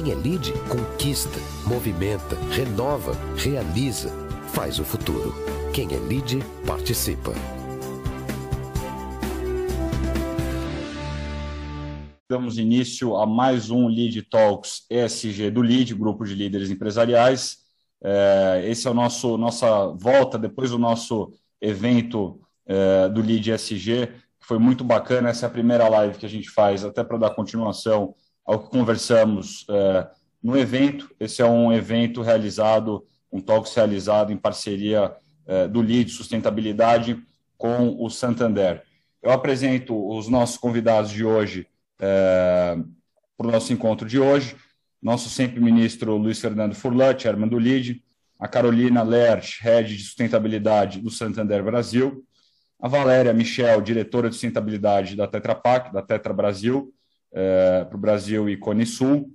[0.00, 4.10] Quem é lead conquista, movimenta, renova, realiza,
[4.54, 5.34] faz o futuro.
[5.74, 7.32] Quem é lead participa.
[12.30, 17.56] Damos início a mais um Lead Talks ESG do Lead, grupo de líderes empresariais.
[18.00, 24.06] É, esse é o nosso nossa volta depois do nosso evento é, do Lead ESG,
[24.38, 25.30] que foi muito bacana.
[25.30, 28.14] Essa é a primeira live que a gente faz, até para dar continuação
[28.48, 30.08] ao que conversamos é,
[30.42, 31.14] no evento.
[31.20, 35.12] Esse é um evento realizado, um talks realizado em parceria
[35.70, 37.18] do Lead Sustentabilidade
[37.56, 38.82] com o Santander.
[39.22, 44.54] Eu apresento os nossos convidados de hoje para o nosso encontro de hoje
[45.00, 48.02] nosso sempre ministro Luiz Fernando Furlan, chairman do LID,
[48.38, 52.24] a Carolina Lerch, head de sustentabilidade do Santander Brasil,
[52.80, 56.92] a Valéria Michel, diretora de sustentabilidade da Tetra Pak, da Tetra Brasil,
[57.32, 59.32] eh, para o Brasil e Cone Sul,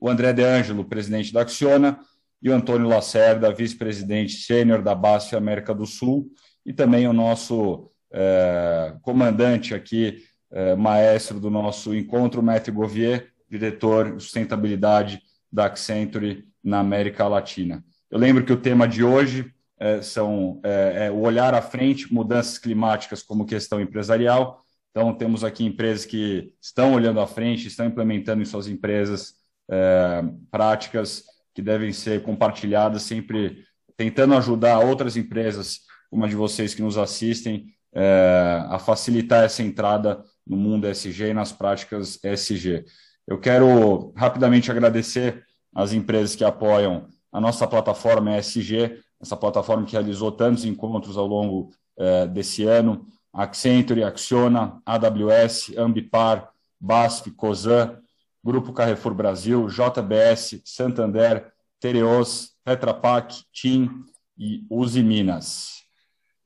[0.00, 1.98] o André De Angelo, presidente da Acciona,
[2.40, 6.30] e o Antônio Lacerda, vice-presidente sênior da BASF América do Sul,
[6.64, 14.16] e também o nosso eh, comandante aqui, eh, maestro do nosso encontro, Matthew Govier, diretor
[14.16, 17.84] de sustentabilidade da Accenture na América Latina.
[18.10, 22.12] Eu lembro que o tema de hoje é, são é, é, o olhar à frente,
[22.12, 24.64] mudanças climáticas como questão empresarial.
[24.90, 29.34] Então, temos aqui empresas que estão olhando à frente, estão implementando em suas empresas
[29.70, 33.64] é, práticas que devem ser compartilhadas, sempre
[33.96, 39.62] tentando ajudar outras empresas, como a de vocês que nos assistem, é, a facilitar essa
[39.62, 42.84] entrada no mundo SG e nas práticas SG.
[43.26, 45.44] Eu quero rapidamente agradecer
[45.74, 51.26] as empresas que apoiam a nossa plataforma ESG, essa plataforma que realizou tantos encontros ao
[51.26, 53.04] longo eh, desse ano,
[53.38, 56.50] Accenture, Acciona, AWS, Ambipar,
[56.80, 57.96] BASF, COSAN,
[58.42, 61.46] Grupo Carrefour Brasil, JBS, Santander,
[61.78, 64.04] Tereos, Tetra Pak, TIM
[64.36, 65.84] e Uzi Minas.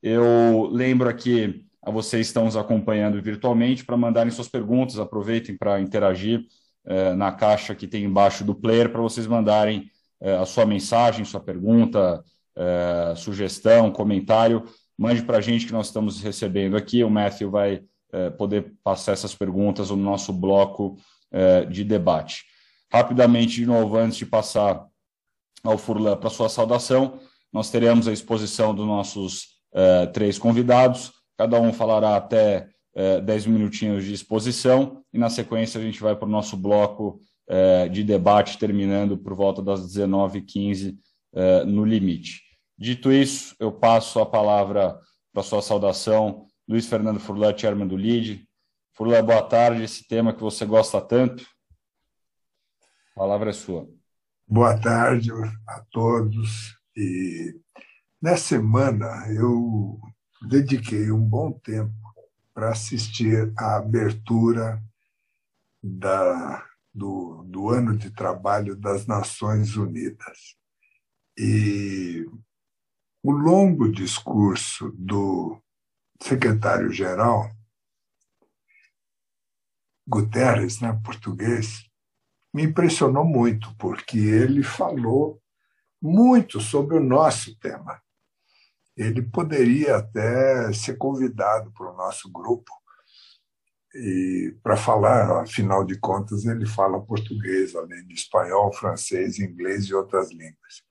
[0.03, 5.57] Eu lembro aqui a vocês que estão nos acompanhando virtualmente para mandarem suas perguntas, aproveitem
[5.57, 6.45] para interagir
[6.85, 11.25] é, na caixa que tem embaixo do player para vocês mandarem é, a sua mensagem,
[11.25, 12.23] sua pergunta,
[12.55, 14.65] é, sugestão, comentário.
[15.03, 17.03] Mande para a gente que nós estamos recebendo aqui.
[17.03, 17.83] O Matthew vai
[18.39, 20.97] poder passar essas perguntas no nosso bloco
[21.69, 22.45] de debate.
[22.93, 24.87] Rapidamente, de novo, antes de passar
[25.65, 27.19] ao Furlan para sua saudação,
[27.53, 29.57] nós teremos a exposição dos nossos
[30.13, 31.11] três convidados.
[31.37, 36.15] Cada um falará até é, 10 minutinhos de exposição e, na sequência, a gente vai
[36.15, 40.95] para o nosso bloco é, de debate, terminando por volta das 19h15
[41.35, 42.52] é, no limite.
[42.83, 45.01] Dito isso, eu passo a palavra
[45.33, 48.45] para sua saudação, Luiz Fernando Furlan, chairman do LID.
[48.93, 49.85] Furlan, boa tarde.
[49.85, 51.47] Esse tema que você gosta tanto,
[53.15, 53.89] a palavra é sua.
[54.49, 55.31] Boa tarde
[55.65, 56.77] a todos.
[56.97, 57.57] E
[58.21, 60.01] nessa semana eu
[60.49, 61.95] dediquei um bom tempo
[62.53, 64.83] para assistir à abertura
[65.81, 70.57] da, do, do ano de trabalho das Nações Unidas.
[71.39, 72.27] E
[73.23, 75.61] o longo discurso do
[76.21, 77.51] secretário-geral,
[80.07, 81.89] Guterres, né, português,
[82.53, 85.41] me impressionou muito, porque ele falou
[86.01, 88.03] muito sobre o nosso tema
[88.97, 92.71] ele poderia até ser convidado para o nosso grupo
[93.95, 99.95] e para falar, afinal de contas, ele fala português, além de espanhol, francês, inglês e
[99.95, 100.83] outras línguas.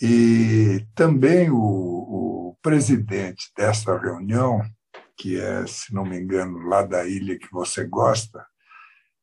[0.00, 4.62] E também o, o presidente desta reunião,
[5.16, 8.46] que é, se não me engano, lá da ilha que você gosta,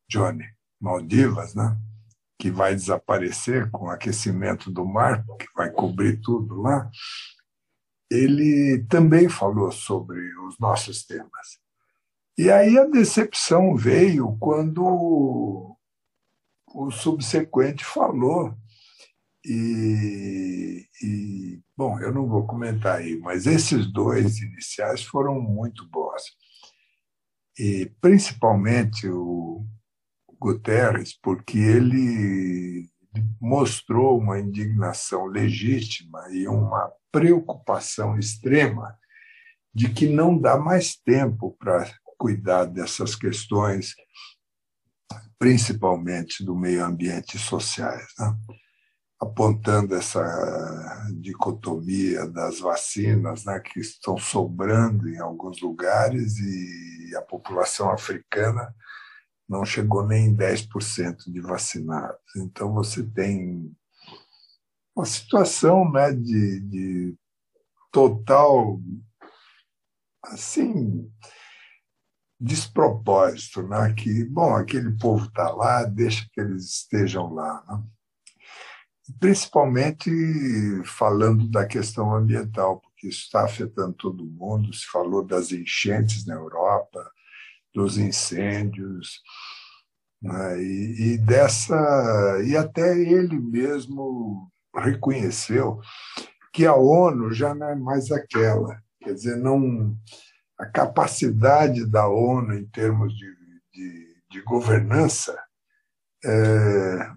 [0.09, 0.45] Johnny,
[0.79, 1.77] Maldivas, né?
[2.39, 6.89] que vai desaparecer com o aquecimento do mar, que vai cobrir tudo lá,
[8.09, 11.59] ele também falou sobre os nossos temas.
[12.38, 15.75] E aí a decepção veio quando
[16.67, 18.53] o subsequente falou.
[19.49, 26.21] E, e, bom, eu não vou comentar aí, mas esses dois iniciais foram muito bons.
[27.57, 29.65] E principalmente o
[30.38, 32.89] Guterres, porque ele
[33.39, 38.97] mostrou uma indignação legítima e uma preocupação extrema
[39.73, 43.95] de que não dá mais tempo para cuidar dessas questões,
[45.39, 48.35] principalmente do meio ambiente e sociais, né?
[49.19, 50.21] Apontando essa
[51.19, 58.73] dicotomia das vacinas, né, que estão sobrando em alguns lugares e a população africana
[59.49, 62.19] não chegou nem em 10% de vacinados.
[62.35, 63.73] Então, você tem
[64.95, 67.15] uma situação né, de, de
[67.91, 68.79] total
[70.23, 71.09] assim
[72.39, 73.93] despropósito, né?
[73.93, 77.63] que, bom, aquele povo está lá, deixa que eles estejam lá.
[77.67, 77.83] Né?
[79.19, 80.09] Principalmente
[80.83, 86.36] falando da questão ambiental, porque isso está afetando todo mundo, se falou das enchentes na
[86.36, 87.09] Europa,
[87.74, 89.21] dos incêndios,
[90.21, 90.62] né?
[90.62, 95.80] e, e dessa e até ele mesmo reconheceu
[96.51, 99.95] que a ONU já não é mais aquela, quer dizer, não
[100.57, 103.27] a capacidade da ONU em termos de,
[103.71, 105.39] de, de governança
[106.25, 107.12] é,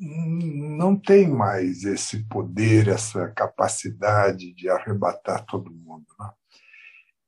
[0.00, 6.06] não tem mais esse poder, essa capacidade de arrebatar todo mundo.
[6.18, 6.30] Né?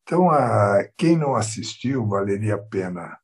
[0.03, 3.19] Então, a, quem não assistiu, valeria a pena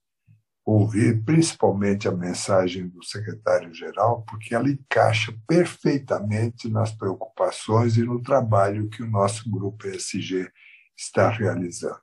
[0.64, 8.88] ouvir, principalmente a mensagem do secretário-geral, porque ela encaixa perfeitamente nas preocupações e no trabalho
[8.88, 10.50] que o nosso grupo ESG
[10.96, 12.00] está realizando.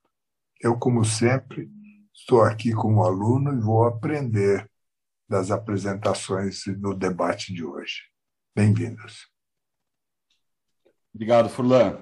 [0.62, 1.70] Eu, como sempre,
[2.14, 4.70] estou aqui como aluno e vou aprender
[5.34, 8.04] das apresentações no debate de hoje.
[8.56, 9.28] Bem-vindos.
[11.12, 11.98] Obrigado, Furlan.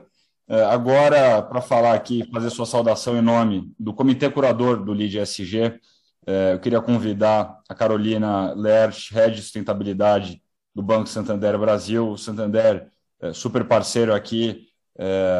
[0.50, 5.20] É, agora, para falar aqui, fazer sua saudação em nome do Comitê Curador do LID
[5.20, 5.80] SG,
[6.28, 10.44] é, eu queria convidar a Carolina Lerch, Head de Sustentabilidade
[10.76, 12.10] do Banco Santander Brasil.
[12.10, 12.90] O Santander,
[13.22, 14.68] é, super parceiro aqui,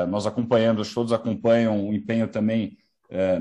[0.08, 2.78] nós acompanhamos, todos acompanham o empenho também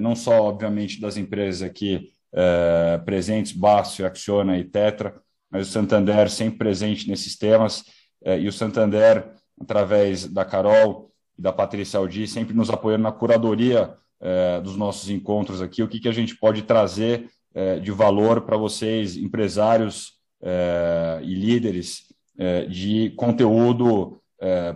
[0.01, 6.31] não só, obviamente, das empresas aqui é, presentes, Bácio, Acciona e Tetra, mas o Santander
[6.31, 7.85] sempre presente nesses temas,
[8.25, 13.13] é, e o Santander, através da Carol e da Patrícia Aldi, sempre nos apoiando na
[13.13, 17.29] curadoria é, dos nossos encontros aqui, o que, que a gente pode trazer
[17.83, 20.21] de valor para vocês, empresários
[21.21, 22.05] e líderes,
[22.69, 24.23] de conteúdo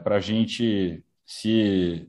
[0.03, 2.09] para a gente se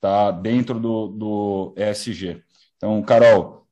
[0.00, 2.42] tá dentro do, do ESG.
[2.76, 3.66] Então, Carol,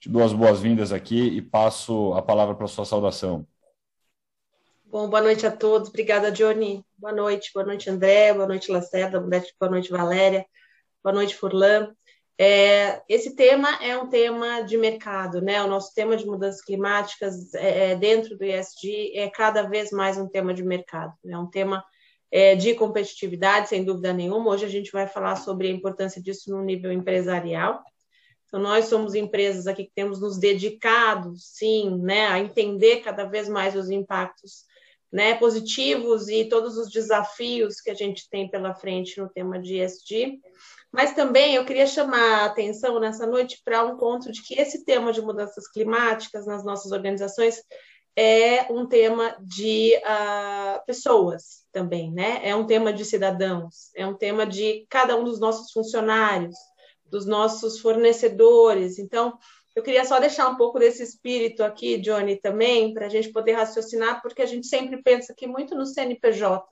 [0.00, 3.46] te dou as boas-vindas aqui e passo a palavra para a sua saudação.
[4.84, 5.88] Bom, boa noite a todos.
[5.88, 6.84] Obrigada, Johnny.
[6.96, 7.50] Boa noite.
[7.52, 8.32] Boa noite, André.
[8.32, 9.20] Boa noite, Lacerda.
[9.20, 10.46] Boa noite, Valéria.
[11.02, 11.92] Boa noite, Furlan.
[12.38, 15.62] É, esse tema é um tema de mercado, né?
[15.62, 20.18] O nosso tema de mudanças climáticas é, é dentro do ESG é cada vez mais
[20.18, 21.14] um tema de mercado.
[21.26, 21.82] É um tema
[22.30, 24.50] é, de competitividade, sem dúvida nenhuma.
[24.50, 27.82] Hoje a gente vai falar sobre a importância disso no nível empresarial.
[28.46, 33.48] Então, nós somos empresas aqui que temos nos dedicado, sim, né, a entender cada vez
[33.48, 34.64] mais os impactos
[35.12, 39.80] né, positivos e todos os desafios que a gente tem pela frente no tema de
[39.80, 40.40] ESG.
[40.92, 44.84] Mas também eu queria chamar a atenção nessa noite para um ponto de que esse
[44.84, 47.62] tema de mudanças climáticas nas nossas organizações
[48.16, 52.40] é um tema de uh, pessoas também, né?
[52.42, 56.56] É um tema de cidadãos, é um tema de cada um dos nossos funcionários,
[57.10, 58.98] dos nossos fornecedores.
[58.98, 59.38] Então,
[59.74, 63.52] eu queria só deixar um pouco desse espírito aqui, Johnny, também, para a gente poder
[63.52, 66.66] raciocinar, porque a gente sempre pensa aqui muito no CNPJ,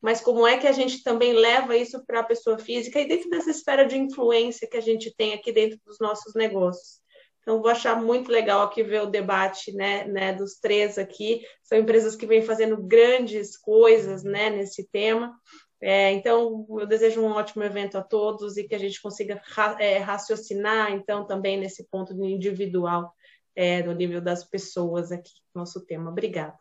[0.00, 3.30] mas como é que a gente também leva isso para a pessoa física e dentro
[3.30, 7.04] dessa esfera de influência que a gente tem aqui dentro dos nossos negócios.
[7.44, 11.42] Então, vou achar muito legal aqui ver o debate né, né, dos três aqui.
[11.62, 15.30] São empresas que vêm fazendo grandes coisas né, nesse tema.
[15.86, 19.76] É, então, eu desejo um ótimo evento a todos e que a gente consiga ra
[19.78, 23.14] é, raciocinar, então, também nesse ponto individual,
[23.54, 26.10] é, no nível das pessoas aqui, nosso tema.
[26.10, 26.58] Obrigada.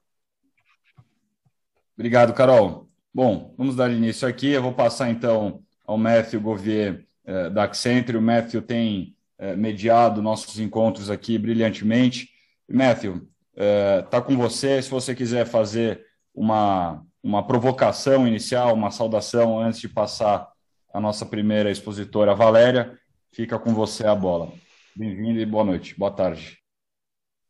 [1.95, 2.89] Obrigado, Carol.
[3.13, 4.49] Bom, vamos dar início aqui.
[4.49, 8.17] Eu vou passar, então, ao Matthew Gouvier, é, da Accenture.
[8.17, 12.27] O Matthew tem é, mediado nossos encontros aqui brilhantemente.
[12.69, 14.81] Matthew, está é, com você.
[14.81, 20.51] Se você quiser fazer uma, uma provocação inicial, uma saudação antes de passar
[20.93, 22.99] a nossa primeira expositora, Valéria,
[23.31, 24.51] fica com você a bola.
[24.95, 25.97] Bem-vindo e boa noite.
[25.97, 26.57] Boa tarde.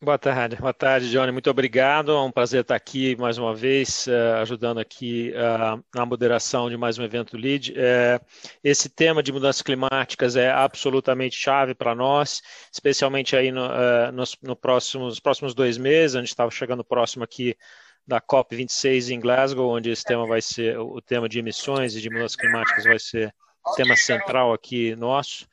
[0.01, 1.31] Boa tarde, boa tarde, Johnny.
[1.31, 2.11] Muito obrigado.
[2.11, 6.75] É um prazer estar aqui mais uma vez, uh, ajudando aqui uh, na moderação de
[6.75, 7.71] mais um evento LEAD.
[7.71, 8.25] Uh,
[8.61, 13.65] esse tema de mudanças climáticas é absolutamente chave para nós, especialmente aí no,
[14.11, 16.17] nos, no próximos, nos próximos dois meses.
[16.17, 17.55] A gente estava chegando próximo aqui
[18.05, 22.09] da COP26 em Glasgow, onde esse tema vai ser o tema de emissões e de
[22.09, 23.33] mudanças climáticas vai ser
[23.75, 25.47] tema central aqui nosso.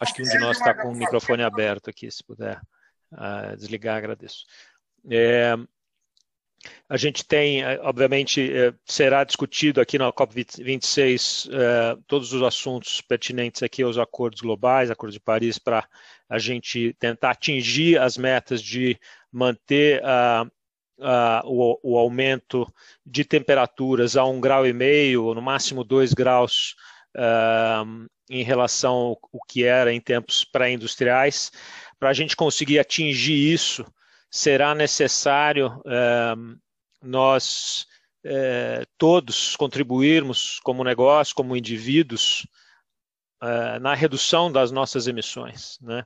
[0.00, 2.60] acho que um de nós está com o microfone aberto aqui, se puder
[3.58, 4.44] desligar, agradeço.
[5.10, 5.54] É,
[6.88, 11.48] a gente tem, eh, obviamente, eh, será discutido aqui na COP26
[12.06, 15.86] todos os assuntos pertinentes aqui aos acordos globais, Acordo de Paris, para
[16.28, 18.98] a gente tentar atingir as metas de
[19.30, 20.50] manter uh,
[20.98, 22.66] uh, o, o, aumento
[23.04, 26.74] de temperaturas a um grau e meio, no máximo dois graus,
[27.16, 31.50] uh, em relação ao, ao que era em tempos pré-industriais.
[31.98, 33.84] Para a gente conseguir atingir isso,
[34.30, 35.80] será necessário
[37.00, 37.86] nós
[38.24, 42.46] eh, todos contribuirmos como negócio, como indivíduos,
[43.80, 46.02] na redução das nossas emissões, né?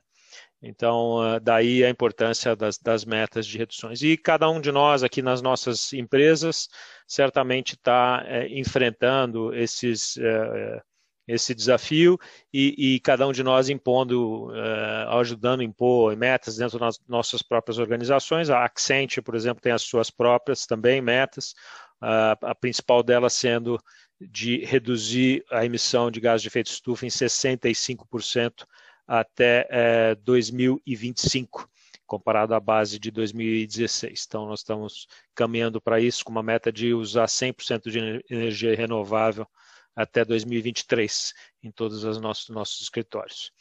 [0.61, 4.01] Então, eh, daí a importância das, das, metas de reduções.
[4.01, 6.67] E cada um de nós aqui nas nossas empresas
[7.07, 10.81] certamente está é, enfrentando esses, é,
[11.27, 12.17] esse desafio
[12.53, 17.41] e, e, cada um de nós impondo, é, ajudando a impor metas dentro das nossas
[17.41, 18.49] próprias organizações.
[18.49, 21.53] A Accent, por exemplo, tem as suas próprias também metas,
[22.01, 23.79] a, a principal delas sendo
[24.19, 28.65] de reduzir a emissão de gás de efeito estufa em 65%
[29.09, 31.67] até é, 2025,
[32.05, 34.25] comparado à base de 2016.
[34.27, 39.47] Então, nós estamos caminhando para isso com uma meta de usar 100% de energia renovável
[39.95, 43.51] até 2023 em todos os nossos, nossos escritórios.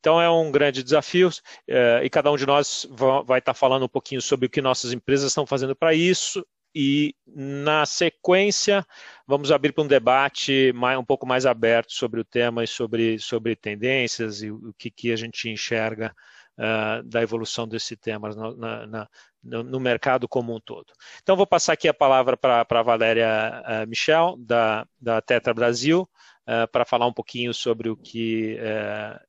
[0.00, 1.30] Então é um grande desafio
[1.66, 2.86] é, e cada um de nós
[3.24, 6.44] vai estar falando um pouquinho sobre o que nossas empresas estão fazendo para isso
[6.74, 8.84] e na sequência
[9.26, 13.18] vamos abrir para um debate mais, um pouco mais aberto sobre o tema e sobre,
[13.18, 16.14] sobre tendências e o que, que a gente enxerga
[16.58, 19.08] uh, da evolução desse tema na, na,
[19.42, 20.92] no, mercado como um todo.
[21.22, 26.08] Então vou passar aqui a palavra para a Valéria uh, Michel, da, da Tetra Brasil,
[26.48, 28.58] uh, para falar um pouquinho sobre o que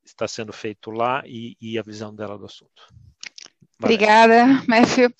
[0.03, 2.87] está sendo feito lá e, e, a visão dela do assunto.
[3.79, 4.05] Valéria.
[4.05, 5.13] Obrigada, Matthew.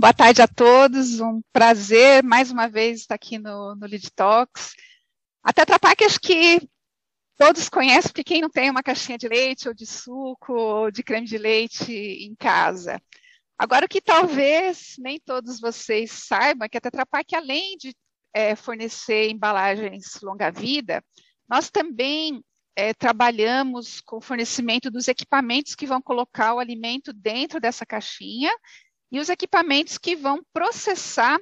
[0.00, 4.76] Boa tarde a todos, um prazer mais uma vez estar aqui no, no Lead Talks.
[5.42, 6.60] A Tetra Pak acho que
[7.36, 11.02] todos conhecem, porque quem não tem uma caixinha de leite ou de suco ou de
[11.02, 13.02] creme de leite em casa.
[13.58, 17.92] Agora, o que talvez nem todos vocês saibam é que a Tetra Pak, além de
[18.32, 21.02] é, fornecer embalagens longa-vida,
[21.48, 22.40] nós também
[22.76, 28.52] é, trabalhamos com o fornecimento dos equipamentos que vão colocar o alimento dentro dessa caixinha
[29.10, 31.38] e os equipamentos que vão processar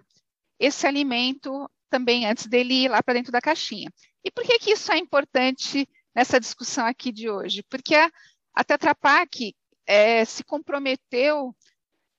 [0.58, 3.90] esse alimento também antes dele ir lá para dentro da caixinha.
[4.24, 7.62] E por que, que isso é importante nessa discussão aqui de hoje?
[7.68, 8.10] Porque a,
[8.54, 9.54] a Tetra Pak
[9.86, 11.54] é, se comprometeu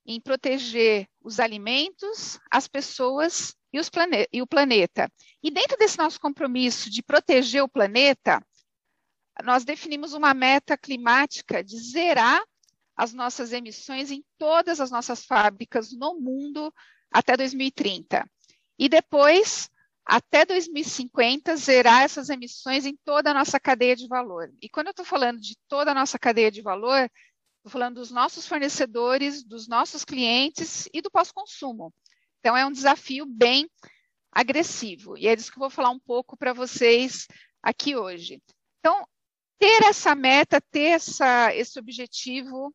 [0.05, 5.11] em proteger os alimentos, as pessoas e, plane e o planeta.
[5.43, 8.41] E dentro desse nosso compromisso de proteger o planeta,
[9.43, 12.41] nós definimos uma meta climática de zerar
[12.97, 16.73] as nossas emissões em todas as nossas fábricas no mundo
[17.11, 18.27] até 2030.
[18.79, 19.69] E depois,
[20.03, 24.51] até 2050, zerar essas emissões em toda a nossa cadeia de valor.
[24.61, 27.09] E quando eu estou falando de toda a nossa cadeia de valor,
[27.57, 31.93] estou falando dos nossos fornecedores, dos nossos clientes e do pós-consumo.
[32.39, 33.69] Então, é um desafio bem
[34.31, 35.17] agressivo.
[35.17, 37.27] E é disso que eu vou falar um pouco para vocês
[37.61, 38.41] aqui hoje.
[38.79, 39.07] Então,
[39.59, 42.73] ter essa meta, ter essa, esse objetivo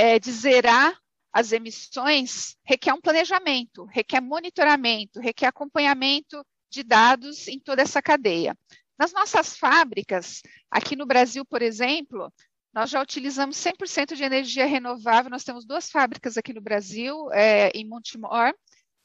[0.00, 0.98] é, de zerar
[1.30, 8.56] as emissões requer um planejamento, requer monitoramento, requer acompanhamento de dados em toda essa cadeia.
[8.98, 10.40] Nas nossas fábricas,
[10.70, 12.32] aqui no Brasil, por exemplo,
[12.72, 15.30] nós já utilizamos 100% de energia renovável.
[15.30, 18.54] Nós temos duas fábricas aqui no Brasil, é, em Montemor,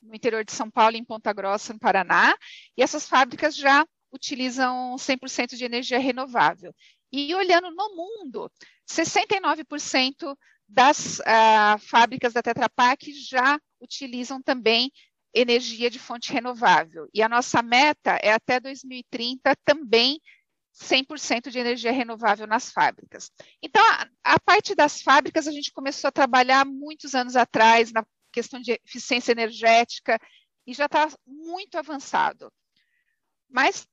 [0.01, 2.37] no interior de São Paulo, em Ponta Grossa, no Paraná,
[2.77, 6.73] e essas fábricas já utilizam 100% de energia renovável.
[7.11, 8.51] E olhando no mundo,
[8.87, 14.91] 69% das uh, fábricas da Tetra Pak já utilizam também
[15.33, 17.07] energia de fonte renovável.
[17.13, 20.19] E a nossa meta é até 2030 também
[20.81, 23.31] 100% de energia renovável nas fábricas.
[23.61, 28.05] Então, a, a, parte das fábricas, a gente começou a trabalhar muitos anos atrás na
[28.31, 30.19] questão de eficiência energética
[30.67, 32.51] e já está muito avançado.
[33.49, 33.87] Mas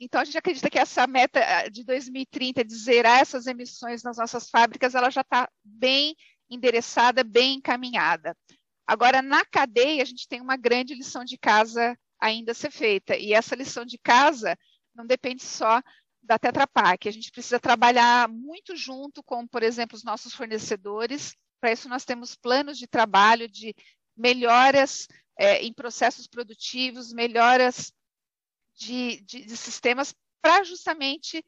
[0.00, 4.16] então, a gente acredita que essa meta eh, de 2030 de zerar essas emissões nas
[4.16, 6.14] nossas fábricas, ela já está bem
[6.48, 8.36] endereçada, bem encaminhada.
[8.86, 13.16] Agora, na cadeia, a gente tem uma grande lição de casa ainda a ser feita.
[13.16, 14.56] E essa lição de casa
[14.94, 15.82] não depende só
[16.22, 17.08] da Tetra Pak.
[17.08, 21.34] A gente precisa trabalhar muito junto com, por exemplo, os nossos fornecedores.
[21.60, 23.74] Para isso, nós temos planos de trabalho de
[24.16, 27.92] melhoras é, em processos produtivos, melhoras
[28.78, 31.44] de, de, de sistemas para justamente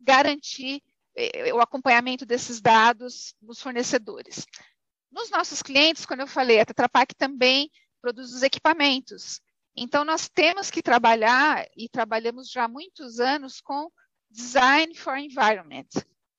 [0.00, 0.80] garantir
[1.16, 4.46] eh, o acompanhamento desses dados nos fornecedores.
[5.10, 7.70] Nos nossos clientes, quando eu falei, a Tetra Pak também
[8.00, 9.40] produz os equipamentos.
[9.76, 13.90] Então, nós temos que trabalhar, e trabalhamos já há muitos anos, com
[14.30, 15.88] Design for Environment,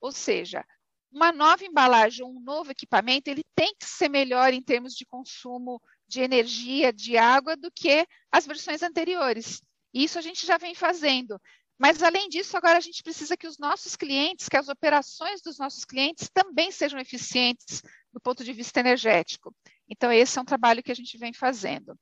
[0.00, 0.64] ou seja,
[1.10, 5.82] uma nova embalagem, um novo equipamento, ele tem que ser melhor em termos de consumo
[6.06, 9.60] de energia, de água, do que as versões anteriores.
[9.92, 11.40] Isso a gente já vem fazendo.
[11.78, 15.58] Mas, além disso, agora a gente precisa que os nossos clientes, que as operações dos
[15.58, 17.82] nossos clientes também sejam eficientes
[18.12, 19.54] do ponto de vista energético.
[19.88, 21.98] Então, esse é um trabalho que a gente vem fazendo.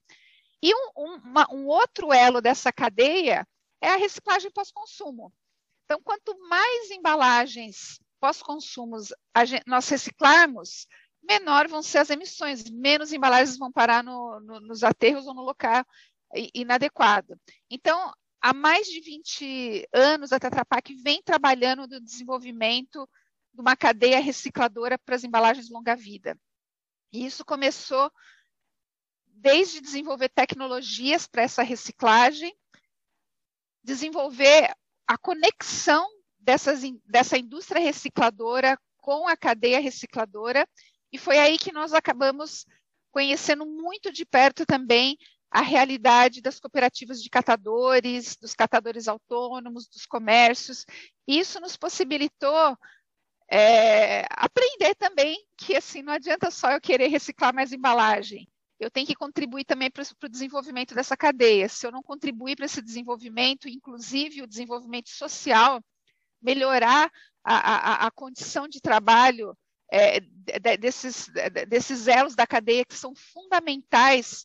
[0.60, 3.46] E um, um, uma, um outro elo dessa cadeia
[3.80, 5.32] é a reciclagem pós-consumo.
[5.84, 9.12] Então, quanto mais embalagens pós-consumos
[9.64, 10.88] nós reciclarmos,
[11.22, 15.42] menor vão ser as emissões, menos embalagens vão parar no, no, nos aterros ou no
[15.42, 15.84] local
[16.54, 17.38] inadequado.
[17.70, 23.08] Então, há mais de 20 anos, a Tetra Pak vem trabalhando no desenvolvimento
[23.52, 26.38] de uma cadeia recicladora para as embalagens longa-vida.
[27.12, 28.10] E isso começou
[29.26, 32.54] desde desenvolver tecnologias para essa reciclagem,
[33.82, 34.74] desenvolver
[35.06, 36.06] a conexão
[36.38, 40.68] dessas, dessa indústria recicladora com a cadeia recicladora,
[41.10, 42.66] e foi aí que nós acabamos
[43.10, 45.16] conhecendo muito de perto também
[45.50, 50.84] a realidade das cooperativas de catadores, dos catadores autônomos, dos comércios.
[51.26, 52.76] Isso nos possibilitou
[53.50, 58.46] é, aprender também que assim não adianta só eu querer reciclar mais embalagem.
[58.78, 61.68] Eu tenho que contribuir também para o desenvolvimento dessa cadeia.
[61.68, 65.82] Se eu não contribuir para esse desenvolvimento, inclusive o desenvolvimento social,
[66.40, 67.10] melhorar
[67.42, 69.56] a, a, a condição de trabalho
[69.90, 70.20] é,
[70.78, 71.28] desses,
[71.66, 74.44] desses elos da cadeia que são fundamentais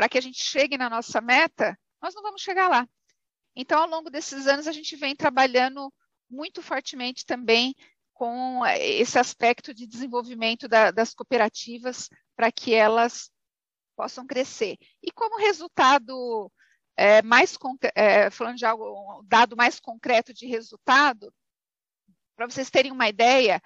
[0.00, 2.88] para que a gente chegue na nossa meta, nós não vamos chegar lá.
[3.54, 5.92] Então, ao longo desses anos, a gente vem trabalhando
[6.26, 7.74] muito fortemente também
[8.14, 13.30] com esse aspecto de desenvolvimento da, das cooperativas para que elas
[13.94, 14.78] possam crescer.
[15.02, 16.50] E como resultado
[16.96, 17.58] é, mais
[17.94, 21.30] é, falando de algo, um dado mais concreto de resultado,
[22.34, 23.60] para vocês terem uma ideia,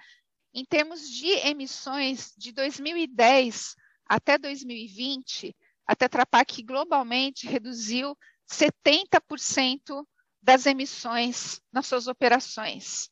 [0.53, 3.73] em termos de emissões de 2010
[4.05, 5.55] até 2020,
[5.87, 8.17] a Tetra Pak globalmente reduziu
[8.49, 10.05] 70%
[10.41, 13.09] das emissões nas suas operações.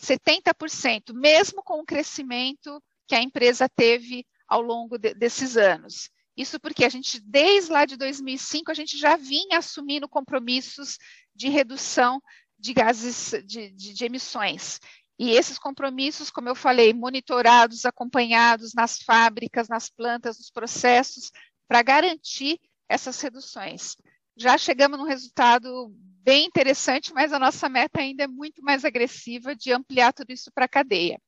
[0.00, 6.10] 70%, mesmo com o crescimento que a empresa teve ao longo de, desses anos.
[6.36, 10.98] Isso porque a gente, desde lá de 2005, a gente já vinha assumindo compromissos
[11.34, 12.20] de redução
[12.58, 14.80] de gases de, de, de emissões.
[15.18, 21.30] E esses compromissos, como eu falei, monitorados, acompanhados nas fábricas, nas plantas, nos processos,
[21.68, 23.96] para garantir essas reduções.
[24.36, 29.54] Já chegamos num resultado bem interessante, mas a nossa meta ainda é muito mais agressiva
[29.54, 31.20] de ampliar tudo isso para a cadeia.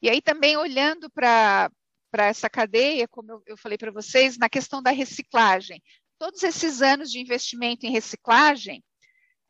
[0.00, 1.70] E aí também olhando para
[2.14, 5.82] essa cadeia, como eu, eu falei para vocês, na questão da reciclagem.
[6.18, 8.82] Todos esses anos de investimento em reciclagem,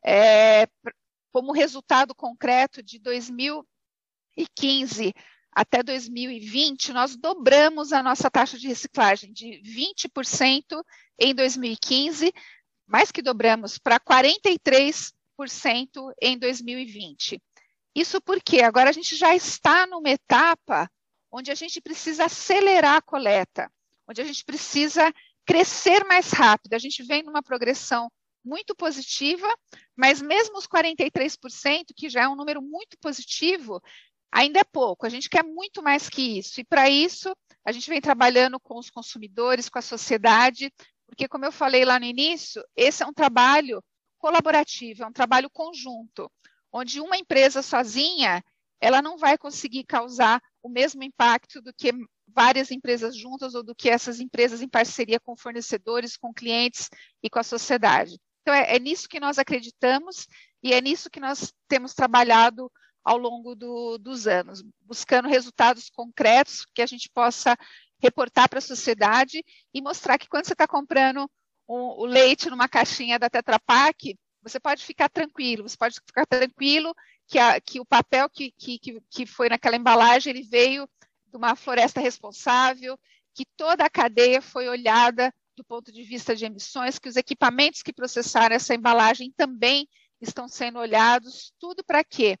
[0.05, 0.67] é,
[1.31, 5.13] como resultado concreto de 2015
[5.59, 10.81] até 2020, nós dobramos a nossa taxa de reciclagem de 20%
[11.19, 12.33] em 2015,
[12.87, 15.11] mais que dobramos, para 43%
[16.21, 17.41] em 2020.
[17.93, 20.89] Isso porque agora a gente já está numa etapa
[21.29, 23.69] onde a gente precisa acelerar a coleta,
[24.07, 25.13] onde a gente precisa
[25.45, 26.73] crescer mais rápido.
[26.73, 28.09] A gente vem numa progressão
[28.45, 29.47] muito positiva,
[29.93, 33.81] mas mesmo os 43%, que já é um número muito positivo,
[34.31, 36.61] ainda é pouco, a gente quer muito mais que isso.
[36.61, 37.33] E para isso,
[37.65, 40.71] a gente vem trabalhando com os consumidores, com a sociedade,
[41.05, 43.83] porque, como eu falei lá no início, esse é um trabalho
[44.19, 46.31] colaborativo, é um trabalho conjunto,
[46.71, 48.43] onde uma empresa sozinha
[48.81, 51.91] ela não vai conseguir causar o mesmo impacto do que
[52.27, 56.89] várias empresas juntas ou do que essas empresas em parceria com fornecedores, com clientes
[57.21, 58.17] e com a sociedade.
[58.41, 60.27] Então, é, é nisso que nós acreditamos
[60.63, 62.71] e é nisso que nós temos trabalhado
[63.09, 67.57] ao longo do, dos anos, buscando resultados concretos que a gente possa
[67.99, 69.43] reportar para a sociedade
[69.73, 71.27] e mostrar que quando você está comprando
[71.65, 76.27] o, o, leite numa caixinha da Tetra Pak, você pode ficar tranquilo, você pode ficar
[76.27, 76.93] tranquilo
[77.27, 80.87] que, a, que o papel que, que, que foi naquela embalagem ele veio
[81.25, 82.95] de uma floresta responsável,
[83.33, 87.81] que toda a cadeia foi olhada do ponto de vista de emissões, que os equipamentos
[87.81, 89.89] que processaram essa embalagem também
[90.21, 92.37] estão sendo olhados, tudo para quê?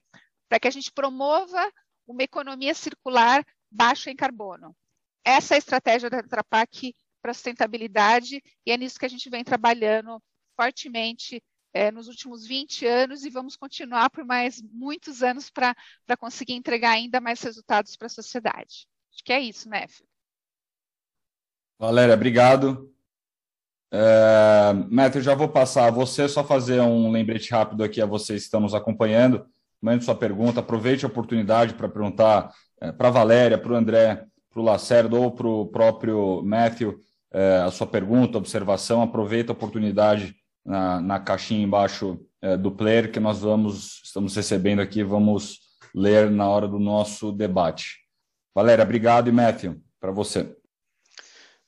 [0.49, 1.71] Para que a gente promova
[2.07, 4.75] uma economia circular baixa em carbono.
[5.23, 9.43] Essa é a estratégia da Tetra para sustentabilidade e é nisso que a gente vem
[9.43, 10.21] trabalhando
[10.55, 15.75] fortemente é, nos últimos 20 anos e vamos continuar por mais muitos anos para
[16.17, 18.87] conseguir entregar ainda mais resultados para a sociedade.
[19.13, 20.01] Acho que é isso, Nef.
[21.77, 22.93] Valéria, obrigado.
[23.91, 28.45] É, já vou passar a você, só fazer um lembrete rápido aqui a vocês que
[28.45, 29.47] estão nos acompanhando.
[29.81, 34.25] Mande sua pergunta, aproveite a oportunidade para perguntar é, para a Valéria, para o André,
[34.49, 36.99] para o Lacerdo ou para o próprio Matthew
[37.31, 39.01] é, a sua pergunta, observação.
[39.01, 44.81] Aproveita a oportunidade na, na caixinha embaixo é, do player que nós vamos, estamos recebendo
[44.81, 45.59] aqui, vamos
[45.93, 47.99] ler na hora do nosso debate.
[48.53, 50.55] Valéria, obrigado e Matthew, para você.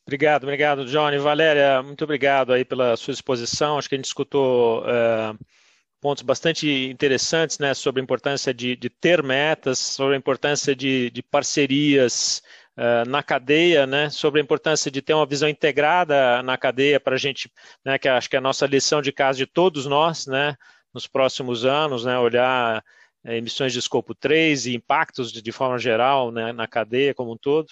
[0.05, 1.17] Obrigado, obrigado, Johnny.
[1.17, 3.77] Valéria, muito obrigado aí pela sua exposição.
[3.77, 5.33] Acho que a gente escutou é,
[6.01, 11.11] pontos bastante interessantes né, sobre a importância de, de ter metas, sobre a importância de,
[11.11, 12.41] de parcerias
[12.75, 17.15] é, na cadeia, né, sobre a importância de ter uma visão integrada na cadeia para
[17.15, 17.51] a gente,
[17.85, 20.55] né, que acho que é a nossa lição de casa de todos nós, né,
[20.91, 22.83] nos próximos anos, né, olhar
[23.23, 27.33] é, emissões de escopo 3 e impactos de, de forma geral né, na cadeia como
[27.33, 27.67] um todo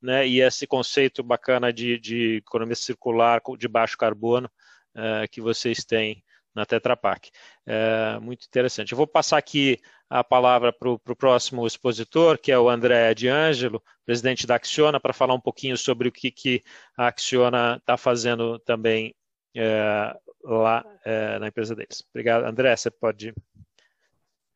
[0.00, 4.50] né, e esse conceito bacana de, de economia circular de baixo carbono
[4.94, 6.23] é, que vocês têm
[6.54, 7.30] na Tetra Pak.
[7.66, 8.92] É, muito interessante.
[8.92, 13.82] Eu vou passar aqui a palavra para o próximo expositor, que é o André D'Angelo,
[14.06, 16.62] presidente da Acciona, para falar um pouquinho sobre o que, que
[16.96, 19.14] a Acciona está fazendo também
[19.56, 22.04] é, lá é, na empresa deles.
[22.10, 22.44] Obrigado.
[22.44, 23.32] André, você pode,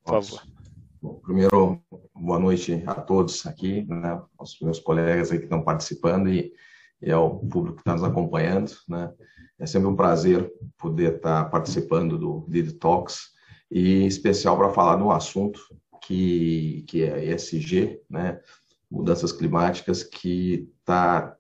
[0.04, 0.37] por Nossa.
[0.37, 0.58] favor.
[1.00, 1.80] Bom, primeiro,
[2.14, 6.52] boa noite a todos aqui, né, aos meus colegas aí que estão participando e,
[7.00, 8.72] e ao público que está nos acompanhando.
[8.88, 9.11] Né.
[9.58, 13.30] É sempre um prazer poder estar tá participando do Lead Talks
[13.70, 15.61] e em especial para falar de um assunto
[16.02, 18.40] que, que é ESG, né,
[18.90, 21.37] mudanças climáticas, que tá,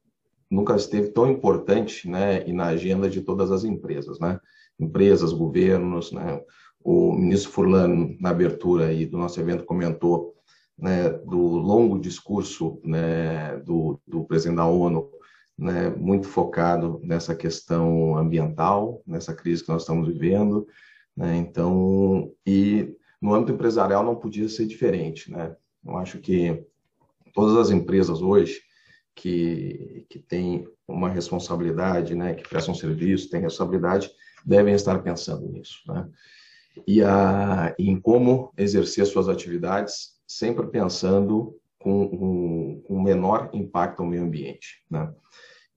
[0.50, 4.38] nunca esteve tão importante né, e na agenda de todas as empresas, né,
[4.78, 6.40] empresas, governos, né,
[6.84, 10.34] o ministro Furlan, na abertura aí do nosso evento, comentou
[10.78, 15.10] né, do longo discurso né, do, do presidente da ONU,
[15.58, 20.66] né, muito focado nessa questão ambiental, nessa crise que nós estamos vivendo.
[21.16, 25.30] Né, então, e no âmbito empresarial não podia ser diferente.
[25.30, 25.56] Né?
[25.84, 26.64] Eu acho que
[27.34, 28.60] todas as empresas hoje
[29.14, 34.10] que, que têm uma responsabilidade, né, que prestam serviço, têm responsabilidade,
[34.46, 35.80] devem estar pensando nisso.
[35.88, 36.08] Né?
[36.86, 44.06] e a, em como exercer suas atividades, sempre pensando com um, um menor impacto ao
[44.06, 44.82] meio ambiente.
[44.90, 45.12] Né?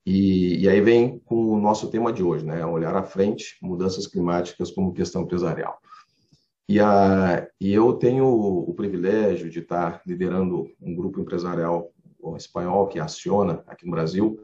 [0.05, 2.65] E, e, aí vem com o nosso tema de hoje, né?
[2.65, 5.79] olhar à frente, mudanças climáticas como questão empresarial.
[6.67, 11.91] E, a, e eu tenho o, privilégio de estar liderando um grupo empresarial
[12.37, 14.39] espanhol que aciona aqui no Brasil,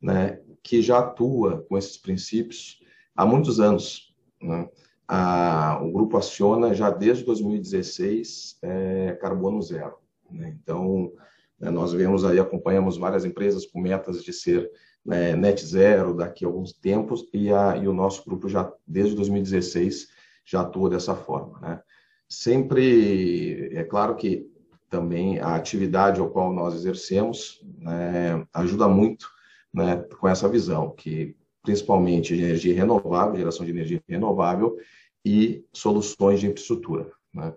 [0.00, 2.80] né, que já atua com esses princípios
[3.14, 4.14] há muitos anos.
[4.40, 4.68] Né?
[5.08, 9.96] a, o grupo aciona já desde 2016 é, carbono zero.
[10.30, 10.56] Né?
[10.62, 11.12] Então,
[11.58, 14.70] né, nós vemos aí, acompanhamos várias empresas com metas de ser
[15.04, 19.14] né, net zero daqui a alguns tempos e, a, e o nosso grupo já desde
[19.14, 20.08] 2016
[20.44, 21.58] já atua dessa forma.
[21.60, 21.80] Né?
[22.28, 24.50] Sempre, é claro que
[24.88, 29.28] também a atividade ao qual nós exercemos né, ajuda muito
[29.72, 34.76] né, com essa visão, que principalmente energia renovável, geração de energia renovável
[35.24, 37.10] e soluções de infraestrutura.
[37.34, 37.52] Né?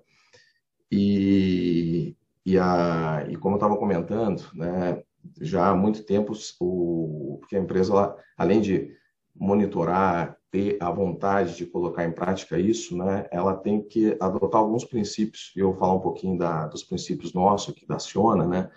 [0.92, 2.16] E,
[2.50, 5.04] e, a, e como eu estava comentando, né,
[5.40, 8.92] já há muito tempo, o, porque a empresa, ela, além de
[9.36, 14.84] monitorar, ter a vontade de colocar em prática isso, né, ela tem que adotar alguns
[14.84, 15.54] princípios.
[15.56, 18.72] Eu vou falar um pouquinho da, dos princípios nossos, que da Ciona, né,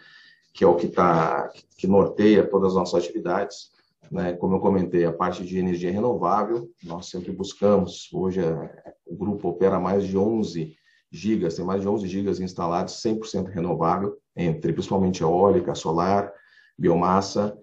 [0.52, 3.70] que é o que, tá, que norteia todas as nossas atividades.
[4.10, 4.34] Né?
[4.34, 8.10] Como eu comentei, a parte de energia renovável, nós sempre buscamos.
[8.12, 10.76] Hoje é, o grupo opera mais de 11
[11.12, 16.32] gigas, tem mais de 11 gigas instalados, 100% renovável, entre principalmente eólica, solar,
[16.78, 17.56] biomassa.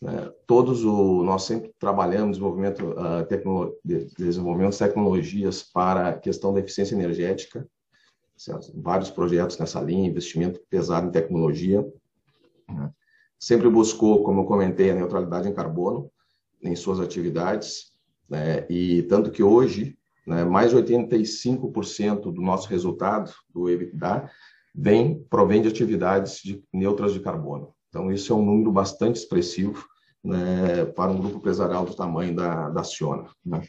[0.00, 0.32] Né?
[0.46, 6.60] Todos o nós sempre trabalhamos desenvolvimento, uh, tecno, desenvolvimento de tecnologias para a questão da
[6.60, 7.66] eficiência energética,
[8.36, 8.72] certo?
[8.80, 11.84] vários projetos nessa linha, investimento pesado em tecnologia.
[12.68, 12.90] Né?
[13.42, 16.08] sempre buscou, como eu comentei, a neutralidade em carbono
[16.62, 17.90] em suas atividades,
[18.30, 18.64] né?
[18.70, 24.30] e tanto que hoje, né, mais de 85% do nosso resultado, do EBITDA,
[24.74, 27.74] vem, provém de atividades de, neutras de carbono.
[27.88, 29.86] Então, isso é um número bastante expressivo
[30.24, 33.28] né, para um grupo empresarial do tamanho da, da Ciona.
[33.44, 33.62] Né?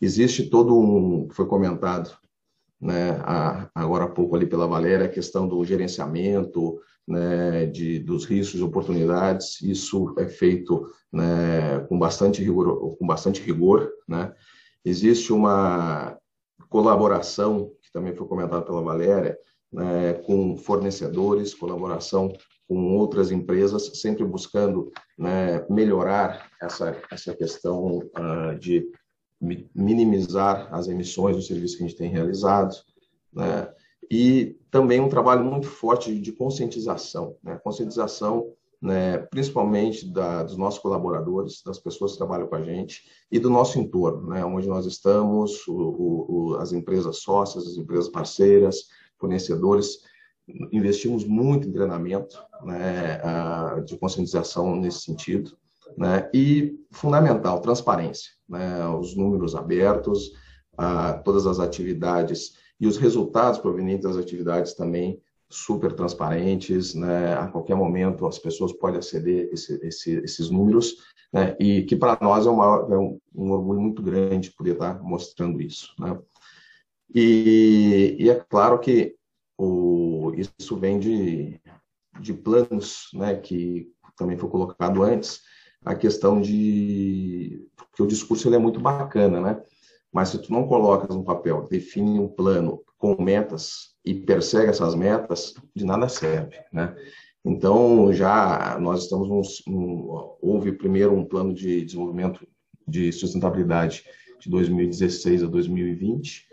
[0.00, 2.16] Existe todo um, foi comentado
[2.80, 8.24] né, a, agora há pouco ali pela Valéria, a questão do gerenciamento, né, de, dos
[8.24, 9.60] riscos e oportunidades.
[9.60, 13.90] Isso é feito né, com bastante rigor, com bastante rigor.
[14.06, 14.32] Né?
[14.88, 16.18] Existe uma
[16.68, 19.38] colaboração, que também foi comentado pela Valéria,
[19.72, 22.32] né, com fornecedores, colaboração
[22.66, 28.90] com outras empresas, sempre buscando né, melhorar essa, essa questão uh, de
[29.74, 32.74] minimizar as emissões do serviço que a gente tem realizado,
[33.32, 33.72] né?
[34.10, 37.58] e também um trabalho muito forte de conscientização, né?
[37.62, 43.38] conscientização né, principalmente da, dos nossos colaboradores, das pessoas que trabalham com a gente e
[43.38, 45.74] do nosso entorno, né, onde nós estamos, o,
[46.28, 48.84] o, as empresas sócias, as empresas parceiras,
[49.18, 49.98] fornecedores,
[50.72, 53.20] investimos muito em treinamento né,
[53.84, 55.56] de conscientização nesse sentido,
[55.96, 60.32] né, e fundamental, transparência, né, os números abertos,
[61.24, 67.34] todas as atividades e os resultados provenientes das atividades também super transparentes, né?
[67.34, 70.96] a qualquer momento as pessoas podem aceder esse, esse, esses números,
[71.32, 71.56] né?
[71.58, 75.60] e que para nós é, uma, é um, um, orgulho muito grande poder estar mostrando
[75.60, 75.94] isso.
[75.98, 76.18] Né?
[77.14, 79.16] E, e, é claro que
[79.56, 81.60] o, isso vem de,
[82.20, 83.36] de planos né?
[83.36, 85.40] que também foi colocado antes,
[85.84, 89.62] a questão de que o discurso ele é muito bacana, né?
[90.12, 94.94] Mas se tu não colocas um papel, define um plano com metas e persegue essas
[94.94, 96.94] metas, de nada serve, né?
[97.44, 102.46] Então, já nós estamos um, houve primeiro um plano de desenvolvimento
[102.86, 104.04] de sustentabilidade
[104.40, 106.46] de 2016 a 2020,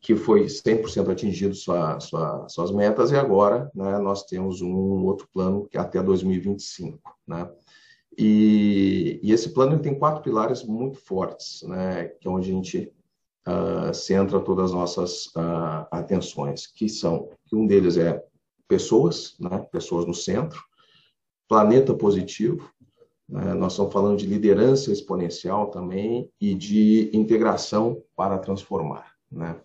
[0.00, 5.28] que foi 100% atingido sua, sua, suas metas, e agora né, nós temos um outro
[5.32, 7.00] plano que é até 2025.
[7.26, 7.50] Né?
[8.16, 12.92] E, e esse plano tem quatro pilares muito fortes, né, que é onde a gente
[13.48, 18.22] uh, centra todas as nossas uh, atenções, que são, que um deles é
[18.68, 20.62] pessoas, né, pessoas no centro,
[21.48, 22.70] planeta positivo,
[23.28, 29.12] né, nós estamos falando de liderança exponencial também e de integração para transformar.
[29.30, 29.60] Né.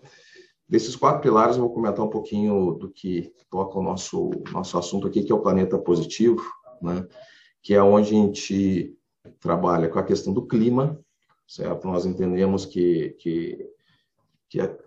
[0.68, 5.08] Desses quatro pilares, eu vou comentar um pouquinho do que toca o nosso, nosso assunto
[5.08, 6.42] aqui, que é o planeta positivo,
[6.82, 7.08] né,
[7.62, 8.96] que é onde a gente
[9.40, 11.00] trabalha com a questão do clima,
[11.50, 11.88] certo?
[11.88, 13.68] Nós entendemos que, que,
[14.48, 14.78] que é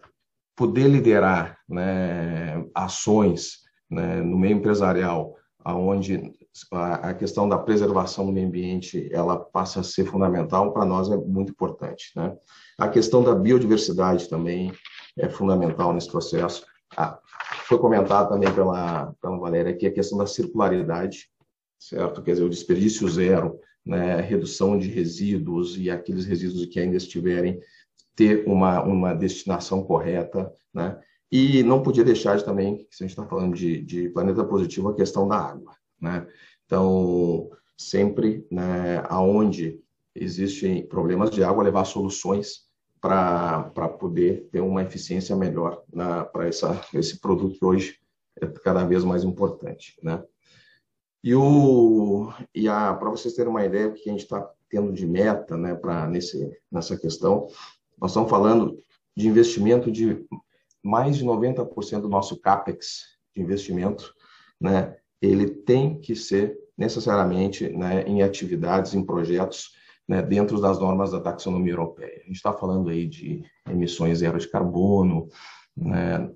[0.54, 6.32] poder liderar né, ações né, no meio empresarial, aonde
[6.70, 11.10] a, a, questão da preservação do meio ambiente ela passa a ser fundamental para nós
[11.10, 12.36] é muito importante, né?
[12.78, 14.72] A questão da biodiversidade também
[15.18, 16.64] é fundamental nesse processo.
[16.96, 17.18] Ah,
[17.66, 21.28] foi comentado também pela, pela Valéria aqui a questão da circularidade,
[21.78, 22.22] certo?
[22.22, 27.60] Quer dizer, o desperdício zero né, redução de resíduos e aqueles resíduos que ainda estiverem
[28.14, 30.98] ter uma, uma destinação correta, né?
[31.30, 34.90] E não podia deixar de também, se a gente está falando de, de planeta positivo,
[34.90, 36.26] a questão da água, né?
[36.66, 39.80] Então, sempre, né, aonde
[40.14, 45.82] existem problemas de água, levar soluções para poder ter uma eficiência melhor
[46.32, 47.98] para esse produto que hoje
[48.40, 50.22] é cada vez mais importante, né?
[51.22, 55.06] E, o, e para vocês terem uma ideia do que a gente está tendo de
[55.06, 57.46] meta né, pra, nesse, nessa questão,
[58.00, 58.76] nós estamos falando
[59.16, 60.26] de investimento de
[60.82, 64.12] mais de 90% do nosso CAPEX de investimento,
[64.60, 69.70] né, ele tem que ser necessariamente né, em atividades, em projetos
[70.08, 72.20] né, dentro das normas da taxonomia europeia.
[72.22, 75.28] A gente está falando aí de emissões zero de carbono,
[75.76, 76.28] né,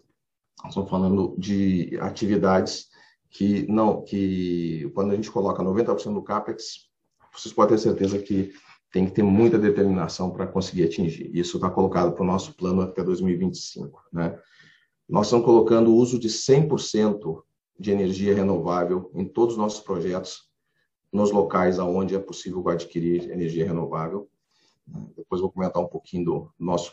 [0.68, 2.88] estamos falando de atividades
[3.36, 6.88] que não que quando a gente coloca 90% do capex,
[7.30, 8.50] vocês podem ter certeza que
[8.90, 11.30] tem que ter muita determinação para conseguir atingir.
[11.36, 14.40] Isso está colocado para o nosso plano até 2025, né?
[15.06, 17.42] Nós estamos colocando o uso de 100%
[17.78, 20.50] de energia renovável em todos os nossos projetos,
[21.12, 24.30] nos locais aonde é possível adquirir energia renovável.
[25.14, 26.90] Depois vou comentar um pouquinho do nosso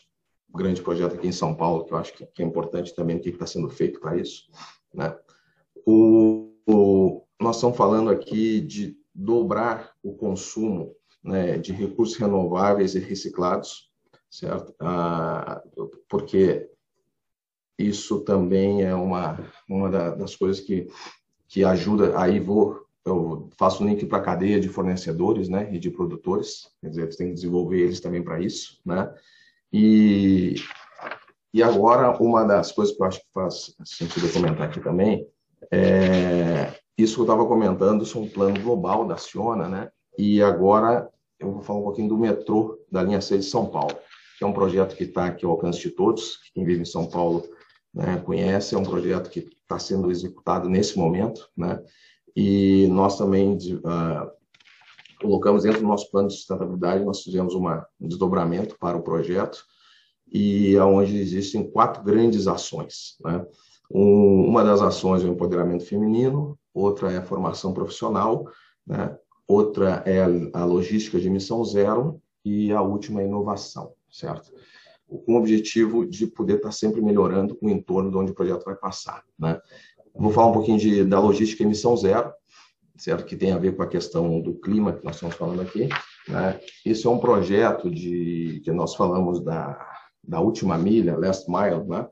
[0.53, 3.29] grande projeto aqui em São Paulo, que eu acho que é importante também o que
[3.29, 4.51] está sendo feito para isso,
[4.93, 5.15] né?
[5.85, 12.99] O, o, nós estamos falando aqui de dobrar o consumo né, de recursos renováveis e
[12.99, 13.89] reciclados,
[14.29, 14.73] certo?
[14.79, 15.61] Ah,
[16.09, 16.69] porque
[17.77, 20.87] isso também é uma, uma das coisas que,
[21.47, 22.19] que ajuda.
[22.19, 26.69] Aí vou, eu faço um link para a cadeia de fornecedores né, e de produtores,
[26.81, 28.79] quer dizer, você tem que desenvolver eles também para isso.
[28.85, 29.13] Né?
[29.71, 30.55] E,
[31.53, 35.27] e agora, uma das coisas que eu acho que faz sentido comentar aqui também
[35.73, 39.89] é, isso que eu estava comentando, isso é um plano global da Ciona, né?
[40.17, 41.09] E agora
[41.39, 43.95] eu vou falar um pouquinho do metrô da linha 6 de São Paulo,
[44.37, 46.37] que é um projeto que está aqui ao alcance de todos.
[46.53, 47.43] Quem vive em São Paulo
[47.91, 51.83] né, conhece, é um projeto que está sendo executado nesse momento, né?
[52.35, 54.31] E nós também uh,
[55.19, 59.63] colocamos dentro do nosso plano de sustentabilidade, nós fizemos uma, um desdobramento para o projeto,
[60.31, 63.43] e aonde existem quatro grandes ações, né?
[63.89, 68.47] Um, uma das ações é o empoderamento feminino, outra é a formação profissional,
[68.85, 69.15] né?
[69.47, 74.51] outra é a, a logística de emissão zero e a última é a inovação, certo?
[75.07, 78.75] Com o objetivo de poder estar sempre melhorando o entorno de onde o projeto vai
[78.75, 79.59] passar, né?
[80.15, 82.31] Vou falar um pouquinho de, da logística emissão zero,
[82.97, 83.25] certo?
[83.25, 85.89] Que tem a ver com a questão do clima que nós estamos falando aqui.
[86.27, 86.59] Né?
[86.85, 89.79] Isso é um projeto de que nós falamos da,
[90.23, 92.07] da última milha, last mile, né?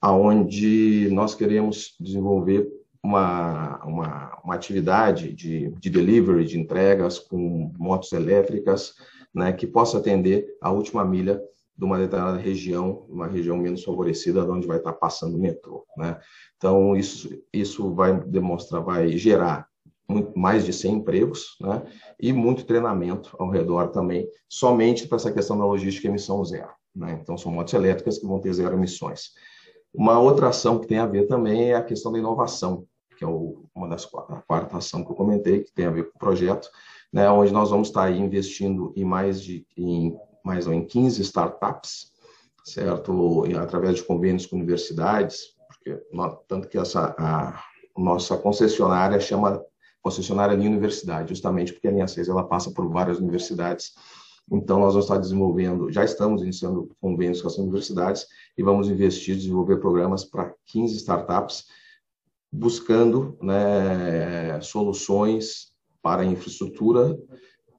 [0.00, 2.68] Aonde nós queremos desenvolver
[3.02, 8.94] uma, uma, uma atividade de, de delivery, de entregas com motos elétricas,
[9.34, 11.40] né, que possa atender a última milha
[11.76, 15.86] de uma determinada região, uma região menos favorecida, onde vai estar passando o metrô.
[15.96, 16.18] Né?
[16.58, 19.66] Então, isso, isso vai demonstrar, vai gerar
[20.06, 21.82] muito, mais de 100 empregos né?
[22.20, 26.68] e muito treinamento ao redor também, somente para essa questão da logística emissão zero.
[26.94, 27.18] Né?
[27.22, 29.30] Então, são motos elétricas que vão ter zero emissões.
[29.92, 32.84] Uma outra ação que tem a ver também é a questão da inovação,
[33.16, 36.04] que é o, uma das a quarta ação que eu comentei, que tem a ver
[36.04, 36.68] com o projeto,
[37.12, 42.12] né, onde nós vamos estar investindo em mais de em mais ou em 15 startups,
[42.64, 43.46] certo?
[43.46, 46.00] E através de convênios com universidades, porque
[46.48, 47.62] tanto que essa a,
[47.96, 49.62] nossa concessionária chama
[50.02, 53.92] concessionária linha universidade, justamente porque a linha 6 ela passa por várias universidades.
[54.50, 58.26] Então nós vamos estar desenvolvendo, já estamos iniciando convênios com as universidades
[58.58, 61.66] e vamos investir desenvolver programas para 15 startups
[62.52, 67.16] buscando né, soluções para infraestrutura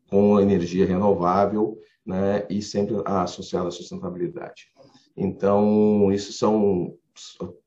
[0.09, 4.67] com energia renovável né, e sempre associada à sustentabilidade.
[5.15, 6.95] Então, isso são.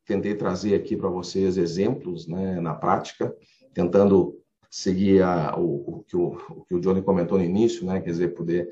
[0.06, 3.34] Tentei trazer aqui para vocês exemplos né, na prática,
[3.72, 4.38] tentando
[4.70, 8.10] seguir a, o, o, que o, o que o Johnny comentou no início, né, quer
[8.10, 8.68] dizer, poder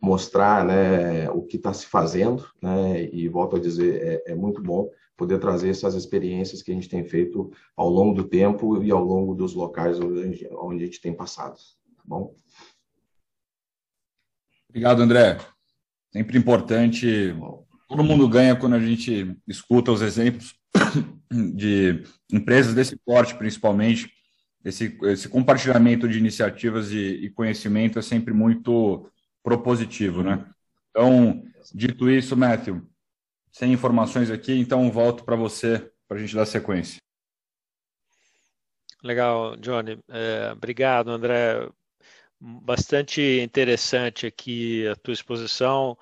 [0.00, 4.62] mostrar né, o que está se fazendo, né, e volto a dizer, é, é, muito
[4.62, 8.90] bom poder trazer essas experiências que a gente tem feito ao longo do tempo e
[8.90, 11.56] ao longo dos locais onde, onde a gente tem passado.
[11.96, 12.34] Tá bom?
[14.68, 15.38] Obrigado, André.
[16.12, 17.32] Sempre importante.
[17.88, 20.54] Todo mundo ganha quando a gente escuta os exemplos
[21.54, 22.02] de
[22.32, 24.12] empresas desse porte, principalmente.
[24.64, 29.08] Esse, esse compartilhamento de iniciativas e, e conhecimento é sempre muito
[29.44, 30.44] propositivo, né?
[30.90, 32.82] Então, dito isso, Matthew,
[33.52, 36.98] sem informações aqui, então volto para você para a gente dar sequência.
[39.02, 40.00] Legal, Johnny.
[40.08, 41.68] É, obrigado, André
[42.40, 45.96] bastante interessante aqui a tua exposição,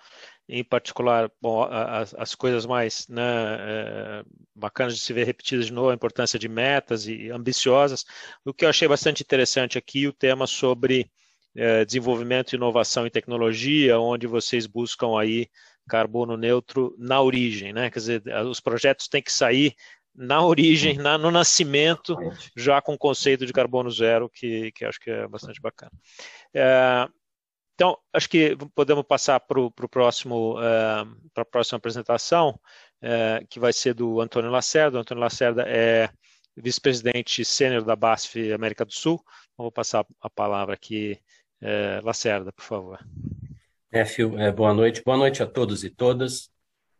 [0.49, 4.25] em particular, bom, as, as coisas mais né, é,
[4.55, 8.05] bacanas de se ver repetidas de novo, a importância de metas e ambiciosas.
[8.45, 11.11] O que eu achei bastante interessante aqui, o tema sobre
[11.55, 15.49] é, desenvolvimento, inovação e tecnologia, onde vocês buscam aí
[15.89, 17.91] carbono neutro na origem, né?
[17.91, 19.75] Quer dizer, os projetos têm que sair
[20.15, 22.17] na origem, na, no nascimento,
[22.57, 25.93] já com o conceito de carbono zero, que, que acho que é bastante bacana.
[26.55, 27.09] É,
[27.75, 32.61] então, acho que podemos passar para para a próxima apresentação,
[33.01, 34.99] é, que vai ser do Antônio Lacerda.
[34.99, 36.11] O Antônio Lacerda é
[36.57, 39.21] vice-presidente sênior da BASF América do Sul.
[39.53, 41.19] Então, vou passar a palavra aqui.
[41.63, 42.99] É, Lacerda, por favor.
[43.91, 45.03] É, Phil, é, boa noite.
[45.05, 46.51] Boa noite a todos e todas.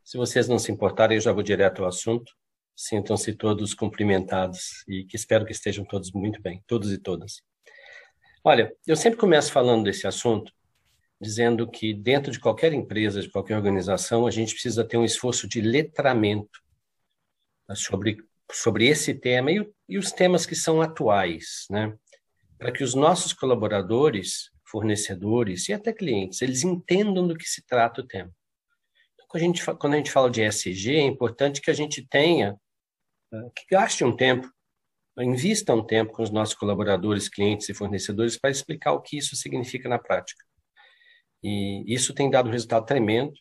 [0.05, 2.33] Se vocês não se importarem, eu já vou direto ao assunto.
[2.77, 7.43] Sintam-se todos cumprimentados e que espero que estejam todos muito bem, todos e todas.
[8.45, 10.53] Olha, eu sempre começo falando desse assunto
[11.21, 15.47] dizendo que dentro de qualquer empresa, de qualquer organização, a gente precisa ter um esforço
[15.47, 16.61] de letramento
[17.77, 18.17] sobre,
[18.51, 21.97] sobre esse tema e, e os temas que são atuais, né?
[22.59, 28.01] Para que os nossos colaboradores, fornecedores e até clientes, eles entendam do que se trata
[28.01, 28.33] o tema.
[29.15, 32.05] Então, quando a gente, quando a gente fala de ESG, é importante que a gente
[32.09, 32.59] tenha
[33.55, 34.51] que gaste um tempo,
[35.19, 39.37] invista um tempo com os nossos colaboradores, clientes e fornecedores para explicar o que isso
[39.37, 40.43] significa na prática.
[41.43, 43.33] E isso tem dado um resultado tremendo.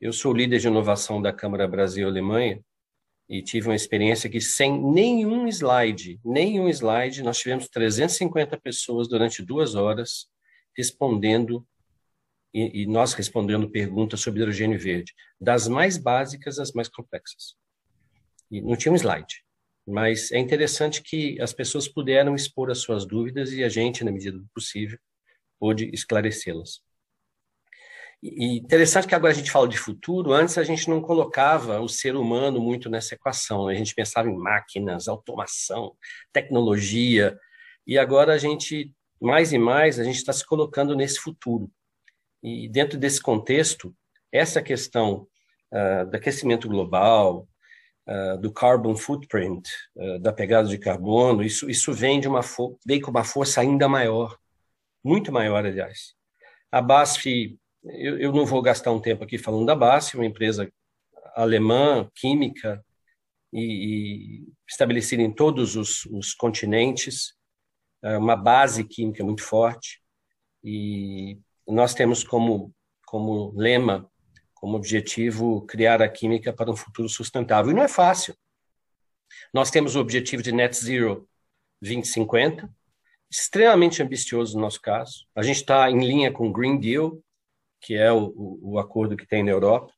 [0.00, 2.60] Eu sou líder de inovação da Câmara Brasil-Alemanha
[3.28, 9.44] e tive uma experiência que sem nenhum slide, nenhum slide, nós tivemos 350 pessoas durante
[9.44, 10.31] duas horas
[10.76, 11.66] respondendo
[12.54, 17.56] e, e nós respondendo perguntas sobre hidrogênio verde, das mais básicas às mais complexas.
[18.50, 19.42] E não tinha um slide.
[19.86, 24.12] Mas é interessante que as pessoas puderam expor as suas dúvidas e a gente, na
[24.12, 24.98] medida do possível,
[25.58, 26.82] pôde esclarecê-las.
[28.22, 31.88] E interessante que agora a gente fala de futuro, antes a gente não colocava o
[31.88, 35.96] ser humano muito nessa equação, a gente pensava em máquinas, automação,
[36.32, 37.36] tecnologia,
[37.84, 41.70] e agora a gente, mais e mais, a gente está se colocando nesse futuro.
[42.42, 43.94] E dentro desse contexto,
[44.32, 45.28] essa questão
[45.72, 47.48] uh, do aquecimento global,
[48.08, 52.40] uh, do carbon footprint, uh, da pegada de carbono, isso, isso vem, de uma
[52.84, 54.36] vem com uma força ainda maior,
[55.04, 56.14] muito maior, aliás.
[56.70, 60.68] A BASF, eu, eu não vou gastar um tempo aqui falando da BASF, uma empresa
[61.36, 62.84] alemã, química,
[63.52, 67.34] e, e estabelecida em todos os, os continentes,
[68.02, 70.02] uma base química muito forte,
[70.64, 72.74] e nós temos como,
[73.06, 74.10] como lema
[74.62, 77.72] como objetivo criar a química para um futuro sustentável.
[77.72, 78.32] E não é fácil.
[79.52, 81.28] Nós temos o objetivo de net zero
[81.80, 82.72] 2050,
[83.28, 85.26] extremamente ambicioso no nosso caso.
[85.34, 87.20] A gente está em linha com o Green Deal,
[87.80, 88.32] que é o,
[88.62, 89.92] o acordo que tem na Europa.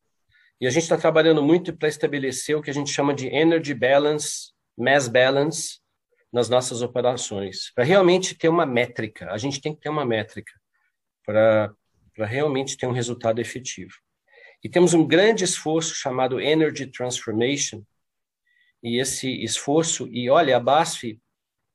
[0.59, 3.75] E a gente está trabalhando muito para estabelecer o que a gente chama de energy
[3.75, 5.79] balance, mass balance,
[6.35, 9.31] nas nossas operações, para realmente ter uma métrica.
[9.31, 10.51] A gente tem que ter uma métrica
[11.25, 11.73] para
[12.17, 13.93] realmente ter um resultado efetivo.
[14.61, 17.81] E temos um grande esforço chamado Energy Transformation,
[18.83, 21.17] e esse esforço, e olha, a BASF,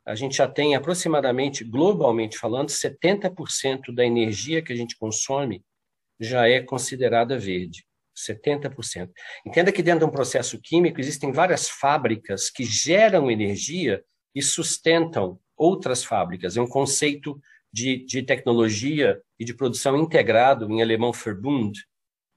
[0.04, 5.64] a gente já tem aproximadamente, globalmente falando, 70% da energia que a gente consome
[6.20, 7.86] já é considerada verde.
[8.14, 9.10] 70%.
[9.46, 14.04] Entenda que dentro de um processo químico existem várias fábricas que geram energia
[14.34, 16.56] e sustentam outras fábricas.
[16.56, 17.40] É um conceito
[17.72, 21.78] de, de tecnologia e de produção integrado, em alemão Verbund,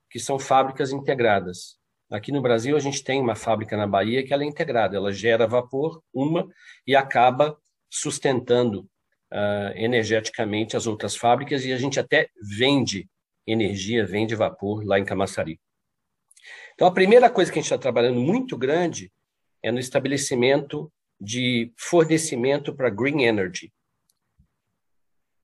[0.10, 1.78] que são fábricas integradas.
[2.12, 5.12] Aqui no Brasil, a gente tem uma fábrica na Bahia que ela é integrada, ela
[5.12, 6.48] gera vapor, uma,
[6.86, 7.58] e acaba
[7.90, 8.82] sustentando
[9.32, 13.10] uh, energeticamente as outras fábricas, e a gente até vende
[13.48, 15.60] energia, vende vapor lá em Camaçari.
[16.76, 19.12] Então, a primeira coisa que a gente está trabalhando muito grande
[19.64, 20.92] é no estabelecimento
[21.24, 23.72] de fornecimento para green energy.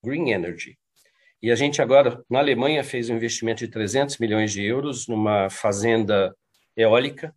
[0.03, 0.77] Green energy.
[1.41, 5.49] E a gente agora, na Alemanha, fez um investimento de 300 milhões de euros numa
[5.49, 6.35] fazenda
[6.75, 7.33] eólica.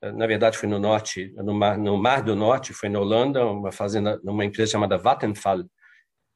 [0.00, 3.72] Na verdade, foi no norte, no mar, no mar do Norte, foi na Holanda, uma
[3.72, 5.64] fazenda, numa empresa chamada Vattenfall.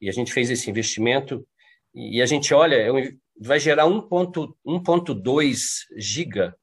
[0.00, 1.46] E a gente fez esse investimento
[1.94, 2.90] e a gente olha, é
[3.40, 5.58] vai gerar 1.2
[5.96, 6.56] giga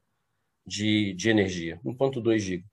[0.66, 2.66] de, de energia, 1.2 giga.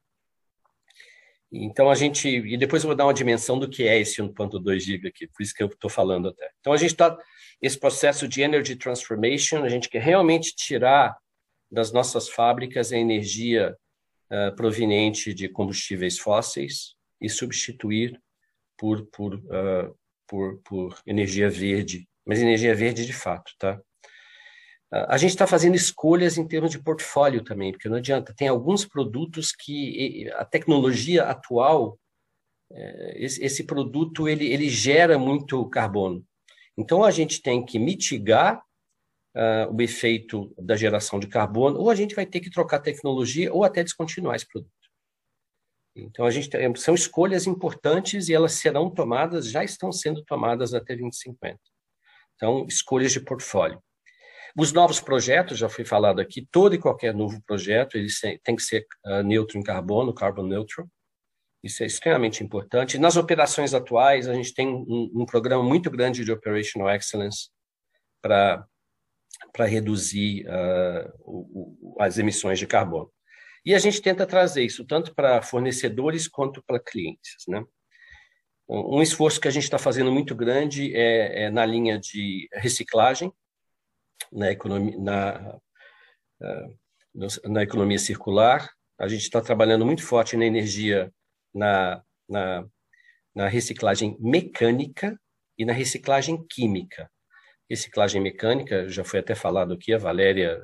[1.57, 4.81] Então a gente e depois eu vou dar uma dimensão do que é esse 1.2
[4.81, 6.51] giga aqui, por isso que eu estou falando até.
[6.61, 7.17] Então a gente está
[7.63, 11.17] esse processo de energy transformation, a gente quer realmente tirar
[11.71, 13.77] das nossas fábricas a energia
[14.31, 18.21] uh, proveniente de combustíveis fósseis e substituir
[18.77, 19.97] por, por, uh,
[20.27, 23.81] por, por energia verde, mas energia verde de fato, tá?
[25.09, 28.33] A gente está fazendo escolhas em termos de portfólio também, porque não adianta.
[28.33, 31.99] Tem alguns produtos que a tecnologia atual,
[32.73, 36.25] eh, esse, produto ele, ele gera muito carbono.
[36.79, 38.63] Então, a gente tem que mitigar
[39.35, 43.53] uh, o efeito da geração de carbono, ou a gente vai ter que trocar tecnologia,
[43.53, 44.71] ou até descontinuar esse produto.
[45.97, 50.73] Então, a gente tem, são escolhas importantes e elas serão tomadas, já estão sendo tomadas
[50.73, 51.59] até 2050.
[52.37, 53.81] Então, escolhas de portfólio.
[54.57, 58.09] Os novos projetos, já foi falado aqui, todo e qualquer novo projeto, ele
[58.43, 60.89] tem que ser uh, neutro em carbono, carbon neutral.
[61.63, 62.99] Isso é extremamente importante.
[62.99, 67.49] Nas operações atuais, a gente tem um, um programa muito grande de Operational Excellence
[68.23, 68.67] para
[69.59, 73.11] reduzir uh, o, o, as emissões de carbono.
[73.65, 77.45] E a gente tenta trazer isso tanto para fornecedores quanto para clientes.
[77.49, 77.65] Né?
[78.69, 83.33] Um, esforço que a gente está fazendo muito grande é, é, na linha de reciclagem,
[84.33, 85.59] na economia, na,
[86.41, 88.71] uh, na economia circular.
[88.99, 91.13] A gente está trabalhando muito forte na energia
[91.55, 92.65] na, na,
[93.35, 95.19] na reciclagem mecânica
[95.59, 97.11] e na reciclagem química.
[97.69, 100.61] Reciclagem mecânica, já foi até falado aqui, a Valéria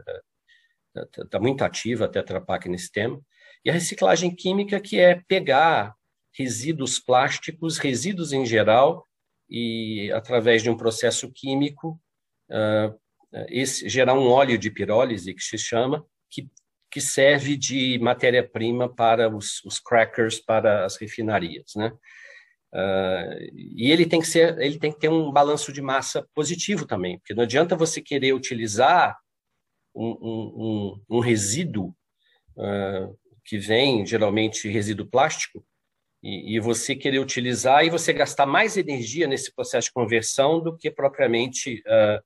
[0.94, 3.20] está eh, tá muito ativa, até Trapac nesse tema.
[3.64, 5.94] E a reciclagem química, que é pegar
[6.36, 9.06] resíduos plásticos, resíduos em geral,
[9.48, 12.00] e através de um processo químico,
[12.50, 12.98] uh,
[13.48, 16.48] esse, gerar um óleo de pirólise, que se chama, que
[16.90, 21.92] que serve de matéria-prima para os, os, crackers, para as refinarias, né?
[22.72, 26.86] Uh, e ele tem que ser, ele tem que ter um balanço de massa positivo
[26.86, 29.16] também, porque não adianta você querer utilizar
[29.94, 31.94] um, um, um resíduo
[32.56, 35.64] uh, que vem geralmente resíduo plástico
[36.22, 40.76] e, e, você querer utilizar e você gastar mais energia nesse processo de conversão do
[40.76, 42.22] que propriamente uh,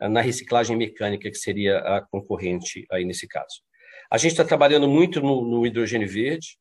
[0.00, 3.62] na reciclagem mecânica que seria a concorrente aí nesse caso.
[4.10, 6.58] A gente está trabalhando muito no, no hidrogênio verde,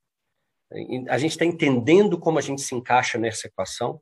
[1.09, 4.01] a gente está entendendo como a gente se encaixa nessa equação.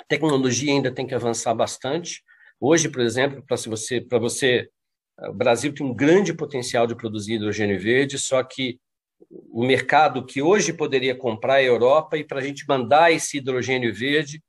[0.00, 2.22] A tecnologia ainda tem que avançar bastante.
[2.60, 4.70] Hoje, por exemplo, para você, você,
[5.28, 8.80] o Brasil tem um grande potencial de produzir hidrogênio verde, só que
[9.30, 13.94] o mercado que hoje poderia comprar a Europa e para a gente mandar esse hidrogênio
[13.94, 14.42] verde,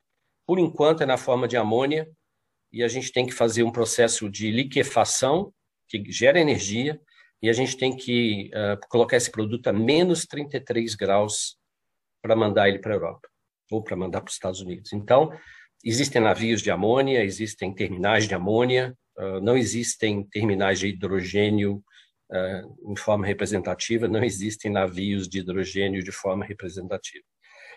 [0.48, 2.10] por enquanto é na forma de amônia,
[2.72, 5.54] e a gente tem que fazer um processo de liquefação
[5.88, 7.00] que gera energia,
[7.42, 11.58] e a gente tem que uh, colocar esse produto a menos 33 graus
[12.22, 13.28] para mandar ele para a Europa,
[13.72, 14.92] ou para mandar para os Estados Unidos.
[14.94, 15.32] Então,
[15.84, 21.82] existem navios de amônia, existem terminais de amônia, uh, não existem terminais de hidrogênio
[22.32, 27.24] uh, em forma representativa, não existem navios de hidrogênio de forma representativa.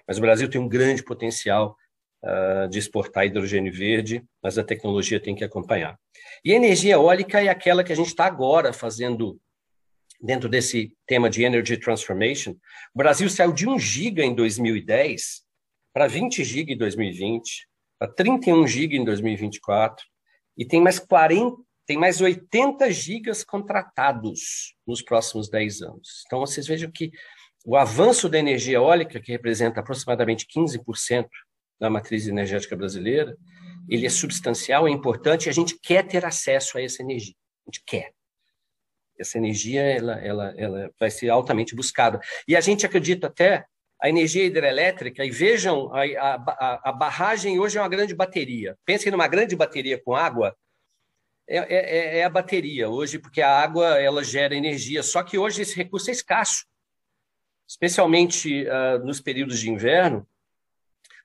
[0.06, 1.76] Mas o Brasil tem um grande potencial
[2.70, 5.98] de exportar hidrogênio verde, mas a tecnologia tem que acompanhar.
[6.44, 9.40] E a energia eólica é aquela que a gente está agora fazendo
[10.20, 12.52] dentro desse tema de Energy Transformation.
[12.94, 15.42] O Brasil saiu de 1 giga em 2010
[15.92, 17.68] para 20 giga em 2020,
[17.98, 20.04] para 31 giga em 2024,
[20.56, 21.56] e tem mais 40,
[21.86, 26.22] tem mais 80 gigas contratados nos próximos 10 anos.
[26.26, 27.10] Então, vocês vejam que
[27.64, 31.26] o avanço da energia eólica, que representa aproximadamente 15%
[31.82, 33.36] da matriz energética brasileira,
[33.88, 37.34] ele é substancial, é importante, e a gente quer ter acesso a essa energia.
[37.66, 38.12] A gente quer.
[39.18, 42.20] Essa energia ela, ela, ela vai ser altamente buscada.
[42.46, 43.66] E a gente acredita até
[44.00, 48.78] a energia hidrelétrica, e vejam, a, a, a barragem hoje é uma grande bateria.
[48.84, 50.56] Pensem numa grande bateria com água,
[51.48, 55.02] é, é, é, é, a bateria hoje, porque a água ela gera energia.
[55.02, 56.64] Só que hoje esse recurso é escasso,
[57.66, 60.24] especialmente uh, nos períodos de inverno.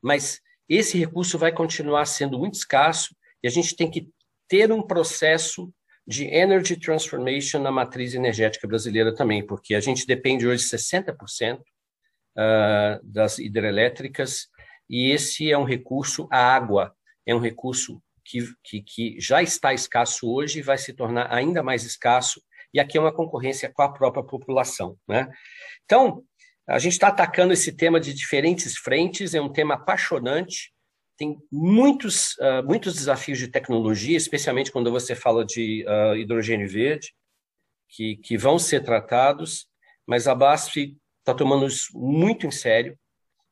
[0.02, 4.10] Mas esse recurso vai continuar sendo muito escasso e a gente tem que
[4.48, 5.72] ter um processo
[6.06, 11.60] de energy transformation na matriz energética brasileira também, porque a gente depende hoje de 60%
[11.60, 11.64] uh,
[13.04, 14.48] das hidrelétricas
[14.90, 16.96] e esse é um recurso, a água
[17.26, 21.62] é um recurso que, que, que já está escasso hoje e vai se tornar ainda
[21.64, 22.42] mais escasso,
[22.74, 24.98] e aqui é uma concorrência com a própria população.
[25.08, 25.28] Né?
[25.86, 26.24] Então,
[26.68, 30.74] a gente está atacando esse tema de diferentes frentes, é um tema apaixonante,
[31.18, 37.14] tem muitos, uh, muitos desafios de tecnologia, especialmente quando você fala de uh, hidrogênio verde,
[37.90, 39.68] que, que vão ser tratados,
[40.06, 42.98] mas a BASF está tomando isso muito em sério,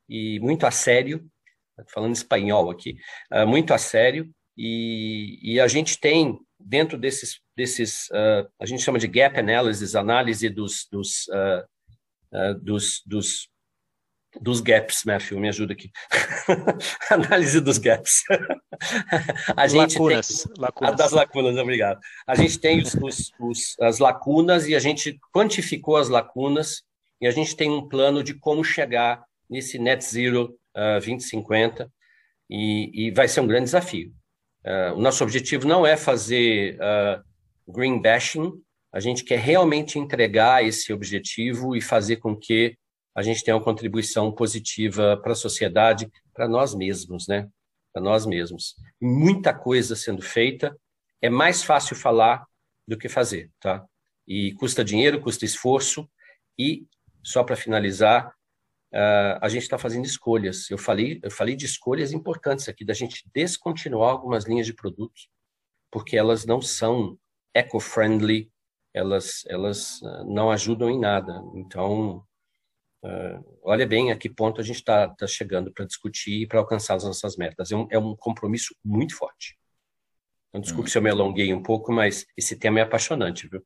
[0.07, 1.25] e muito a sério,
[1.87, 2.97] falando espanhol aqui,
[3.33, 8.97] uh, muito a sério, e, e a gente tem, dentro desses, desses a gente chama
[8.97, 11.27] de gap analysis, análise dos, dos,
[12.31, 13.49] uh, dos, dos,
[14.41, 15.91] dos gaps, Matthew, me ajuda aqui.
[17.09, 18.23] análise dos gaps.
[19.55, 20.95] a gente lacunas, tem, lacunas.
[20.95, 21.99] Das lacunas, obrigado.
[22.27, 26.83] A gente tem os, os, os, as lacunas e a gente quantificou as lacunas
[27.21, 31.91] e a gente tem um plano de como chegar nesse net zero uh, 2050
[32.49, 34.11] e, e vai ser um grande desafio.
[34.65, 37.23] Uh, o nosso objetivo não é fazer uh,
[37.71, 38.51] green bashing,
[38.95, 42.77] a gente quer realmente entregar esse objetivo e fazer com que
[43.13, 47.49] a gente tenha uma contribuição positiva para a sociedade, para nós mesmos, né?
[47.93, 48.73] Para nós mesmos.
[49.01, 50.73] Muita coisa sendo feita,
[51.21, 52.45] é mais fácil falar
[52.87, 53.85] do que fazer, tá?
[54.25, 56.09] E custa dinheiro, custa esforço,
[56.57, 56.85] e,
[57.21, 58.29] só para finalizar,
[58.93, 60.71] uh, a gente está fazendo escolhas.
[60.71, 65.27] Eu falei, eu falei de escolhas importantes aqui, da gente descontinuar algumas linhas de produtos,
[65.91, 67.19] porque elas não são
[67.53, 68.49] eco-friendly,
[68.95, 71.43] elas, elas uh, não ajudam em nada.
[71.53, 72.23] Então,
[73.03, 76.59] uh, olha bem a que ponto a gente está tá chegando para discutir e para
[76.59, 77.71] alcançar as nossas metas.
[77.71, 79.57] É um, é um compromisso muito forte.
[80.49, 80.91] Então, desculpe hum.
[80.91, 83.61] se eu me alonguei um pouco, mas esse tema é apaixonante, viu?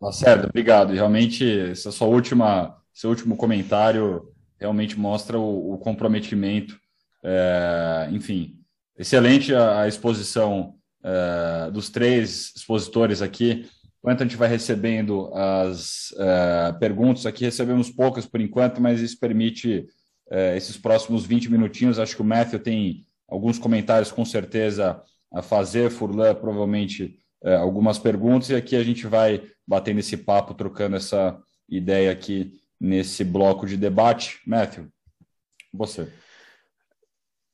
[0.00, 0.94] Lacerda, obrigado.
[0.94, 6.78] Realmente, essa sua última seu último comentário realmente mostra o, o comprometimento.
[7.22, 8.58] É, enfim,
[8.98, 13.68] excelente a, a exposição é, dos três expositores aqui.
[14.02, 19.18] Enquanto a gente vai recebendo as é, perguntas aqui, recebemos poucas por enquanto, mas isso
[19.18, 19.86] permite
[20.30, 21.98] é, esses próximos 20 minutinhos.
[21.98, 27.98] Acho que o Matthew tem alguns comentários com certeza a fazer, Furlan provavelmente é, algumas
[27.98, 31.38] perguntas, e aqui a gente vai batendo esse papo, trocando essa
[31.68, 34.40] ideia aqui nesse bloco de debate.
[34.46, 34.88] Matthew,
[35.72, 36.08] você.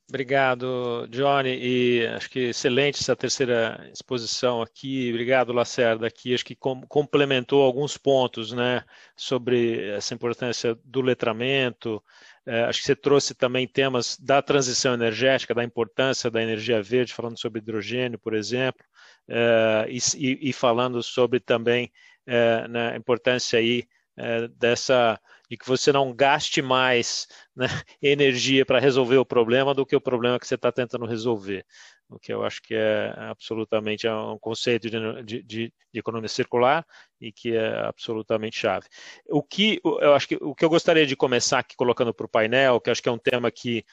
[0.09, 5.11] Obrigado, Johnny, e acho que excelente essa terceira exposição aqui.
[5.11, 8.85] Obrigado, Lacerda, aqui acho que com, complementou alguns pontos, né,
[9.17, 12.01] sobre essa importância do letramento.
[12.47, 17.13] É, acho que você trouxe também temas da transição energética, da importância da energia verde,
[17.13, 18.85] falando sobre hidrogênio, por exemplo,
[19.27, 21.91] é, e, e, falando sobre também
[22.25, 27.67] é, né, a importância aí é, dessa de que você não gaste mais né,
[28.03, 31.65] energia para resolver o problema do que o problema que você está tentando resolver.
[32.09, 36.87] O que eu acho que é absolutamente é um conceito de, de, de, economia circular
[37.21, 38.87] e que é absolutamente chave.
[39.29, 42.29] O que eu acho que o que eu gostaria de começar aqui colocando para o
[42.29, 43.85] painel, que acho que é um tema que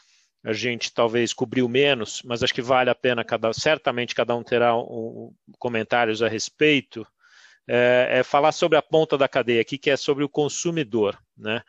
[0.43, 4.43] a gente talvez cobriu menos, mas acho que vale a pena, cada, certamente cada um
[4.43, 7.07] terá um, comentários a respeito,
[7.67, 11.17] é, é, falar sobre a ponta da cadeia aqui, que é sobre o consumidor.
[11.37, 11.61] Né?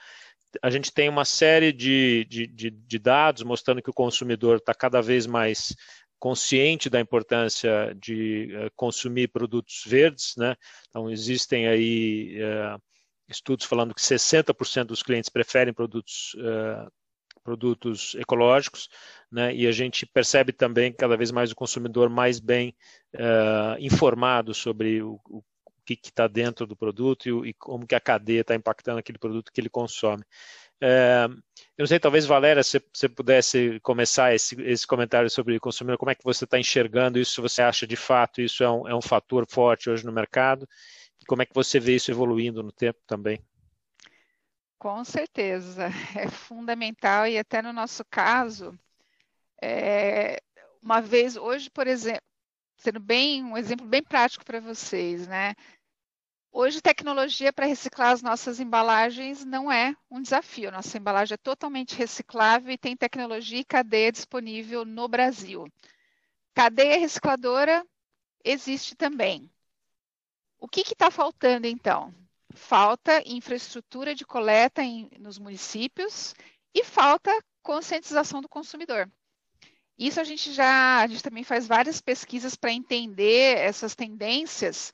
[0.62, 4.74] A gente tem uma série de, de, de, de dados mostrando que o consumidor está
[4.74, 5.74] cada vez mais
[6.18, 10.56] consciente da importância de uh, consumir produtos verdes, né?
[10.88, 12.80] Então existem aí uh,
[13.28, 16.90] estudos falando que 60% dos clientes preferem produtos uh,
[17.42, 18.88] produtos ecológicos,
[19.30, 19.54] né?
[19.54, 22.74] E a gente percebe também cada vez mais o consumidor mais bem
[23.14, 25.42] uh, informado sobre o, o
[25.84, 29.52] que está dentro do produto e, e, como que a cadeia está impactando aquele produto
[29.52, 30.22] que ele consome.
[30.82, 31.32] Uh,
[31.76, 35.98] eu não sei, talvez Valéria, se você pudesse começar esse, esse comentário sobre o consumidor,
[35.98, 37.32] como é que você está enxergando isso?
[37.34, 40.68] Se você acha de fato isso é um, é um fator forte hoje no mercado?
[41.20, 43.40] E como é que você vê isso evoluindo no tempo também?
[44.78, 48.78] Com certeza, é fundamental e até no nosso caso,
[49.62, 50.42] é,
[50.82, 52.22] uma vez hoje, por exemplo,
[52.76, 55.54] sendo bem um exemplo bem prático para vocês, né?
[56.56, 60.70] Hoje, tecnologia para reciclar as nossas embalagens não é um desafio.
[60.70, 65.66] Nossa embalagem é totalmente reciclável e tem tecnologia e cadeia disponível no Brasil.
[66.54, 67.84] Cadeia recicladora
[68.44, 69.50] existe também.
[70.56, 72.14] O que está faltando, então?
[72.54, 76.36] falta infraestrutura de coleta em, nos municípios
[76.72, 79.10] e falta conscientização do consumidor.
[79.98, 84.92] Isso a gente já, a gente também faz várias pesquisas para entender essas tendências.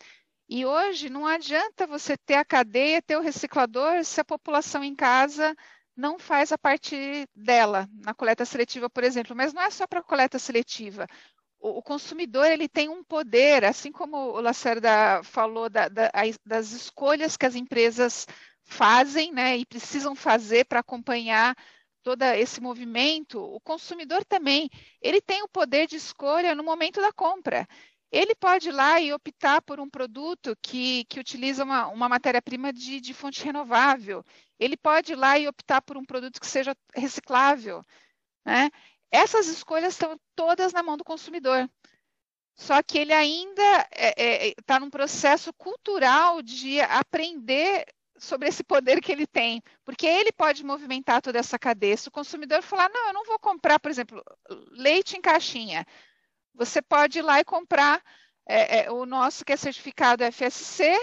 [0.51, 4.95] E hoje não adianta você ter a cadeia, ter o reciclador, se a população em
[4.95, 5.55] casa
[5.97, 9.35] não faz a parte dela na coleta seletiva, por exemplo.
[9.35, 11.07] Mas não é só para coleta seletiva
[11.61, 16.11] o, consumidor ele tem um poder, assim como o Lacerda falou da, da,
[16.45, 18.27] das escolhas que as empresas
[18.65, 21.55] fazem né, e precisam fazer para acompanhar
[22.03, 24.71] todo esse movimento, o consumidor também,
[25.03, 27.69] ele tem o poder de escolha no momento da compra.
[28.11, 32.73] Ele pode ir lá e optar por um produto que, que utiliza uma, uma matéria-prima
[32.73, 34.25] de, de fonte renovável.
[34.59, 37.85] Ele pode ir lá e optar por um produto que seja reciclável.
[38.45, 38.71] Né?
[39.11, 41.69] Essas escolhas estão todas na mão do consumidor.
[42.57, 47.87] Só que ele ainda está é, é, tá num processo cultural de aprender
[48.19, 51.97] sobre esse poder que ele tem, porque ele pode movimentar toda essa cadeia.
[51.97, 54.23] Se o consumidor falar, não, eu não vou comprar, por exemplo,
[54.73, 55.87] leite em caixinha,
[56.55, 58.03] você pode ir lá e comprar
[58.47, 60.97] é, é, o nosso que é certificado FSC,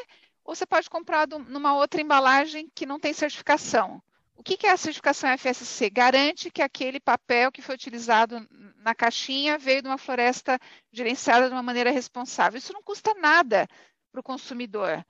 [0.43, 4.01] ou você pode comprar do, numa outra embalagem que não tem certificação.
[4.35, 5.89] O que é a certificação FSC?
[5.89, 10.59] Garante que aquele papel que foi utilizado na caixinha veio de uma floresta
[10.91, 12.57] gerenciada de uma maneira responsável.
[12.57, 13.67] Isso não custa nada
[14.11, 15.03] para o consumidor.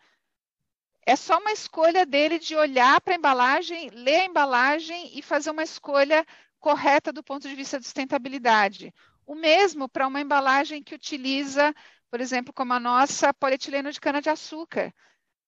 [1.05, 5.51] É só uma escolha dele de olhar para a embalagem, ler a embalagem e fazer
[5.51, 6.25] uma escolha
[6.59, 8.93] correta do ponto de vista de sustentabilidade.
[9.27, 11.71] O mesmo para uma embalagem que utiliza,
[12.09, 14.91] por exemplo, como a nossa, polietileno de cana-de-açúcar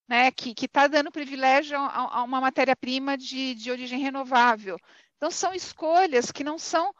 [0.10, 4.76] né, que está dando privilégio a, a uma matéria-prima de, de origem renovável.
[5.18, 6.92] Então, são escolhas que não são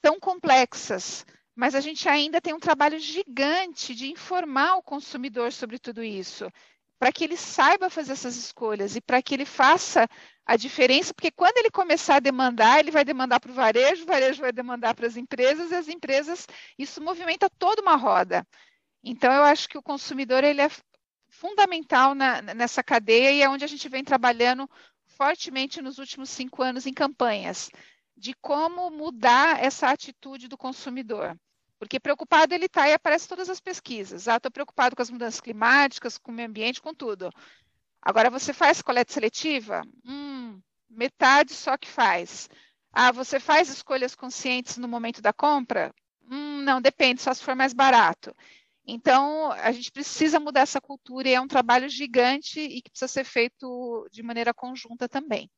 [0.00, 5.80] tão complexas, mas a gente ainda tem um trabalho gigante de informar o consumidor sobre
[5.80, 6.48] tudo isso,
[6.98, 10.08] para que ele saiba fazer essas escolhas e para que ele faça
[10.46, 14.06] a diferença, porque quando ele começar a demandar, ele vai demandar para o varejo, o
[14.06, 16.46] varejo vai demandar para as empresas, e as empresas,
[16.78, 18.46] isso movimenta toda uma roda.
[19.02, 20.70] Então, eu acho que o consumidor ele é
[21.28, 24.68] fundamental na, nessa cadeia e é onde a gente vem trabalhando
[25.06, 27.70] fortemente nos últimos cinco anos em campanhas
[28.16, 31.36] de como mudar essa atitude do consumidor.
[31.78, 34.28] Porque preocupado ele está e aparece todas as pesquisas.
[34.28, 37.30] Ah, estou preocupado com as mudanças climáticas, com o meio ambiente, com tudo.
[38.00, 39.82] Agora, você faz coleta seletiva?
[40.04, 42.48] Hum, metade só que faz.
[42.92, 45.92] Ah, você faz escolhas conscientes no momento da compra?
[46.30, 48.34] Hum, não, depende, só se for mais barato.
[48.86, 53.08] Então, a gente precisa mudar essa cultura e é um trabalho gigante e que precisa
[53.08, 55.50] ser feito de maneira conjunta também.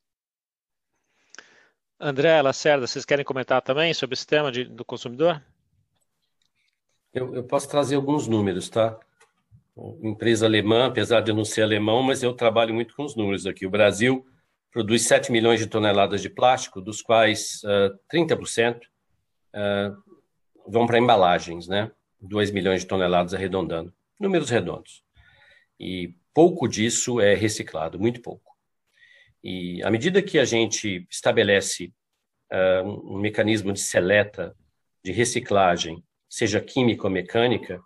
[1.99, 5.43] André, Lacerda, vocês querem comentar também sobre esse tema de, do consumidor?
[7.17, 8.95] Eu, eu, posso trazer alguns números, tá?
[10.03, 13.47] Empresa alemã, apesar de eu não ser alemão, mas eu trabalho muito com os números
[13.47, 13.65] aqui.
[13.65, 14.23] O Brasil
[14.71, 19.97] produz 7 milhões de toneladas de plástico, dos quais uh, 30% uh,
[20.67, 21.91] vão para embalagens, né?
[22.21, 25.03] 2 milhões de toneladas arredondando, números redondos.
[25.79, 28.55] E pouco disso é reciclado, muito pouco.
[29.43, 31.91] E à medida que a gente estabelece
[32.51, 34.55] uh, um, mecanismo de seleta,
[35.03, 37.81] de reciclagem, seja química ou mecânica,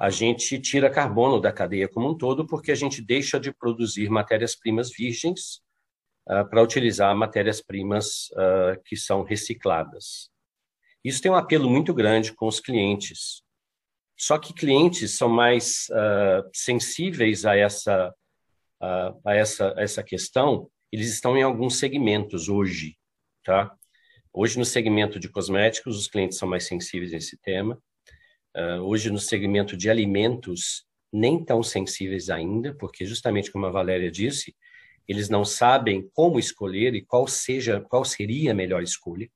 [0.00, 4.08] a gente tira carbono da cadeia como um todo, porque a gente deixa de produzir
[4.08, 5.62] matérias-primas virgens
[6.28, 10.30] uh, para utilizar matérias-primas uh, que são recicladas.
[11.04, 13.42] Isso tem um apelo muito grande com os clientes.
[14.16, 18.14] Só que clientes são mais uh, sensíveis a essa,
[18.80, 22.96] a, essa, a essa questão, eles estão em alguns segmentos hoje,
[23.44, 23.76] tá?
[24.36, 27.80] Hoje, no segmento de cosméticos, os clientes são mais sensíveis a esse tema.
[28.56, 34.10] Uh, hoje, no segmento de alimentos, nem tão sensíveis ainda, porque justamente como a Valéria
[34.10, 34.52] disse,
[35.06, 39.30] eles não sabem como escolher e qual seja, qual seria a melhor escolha,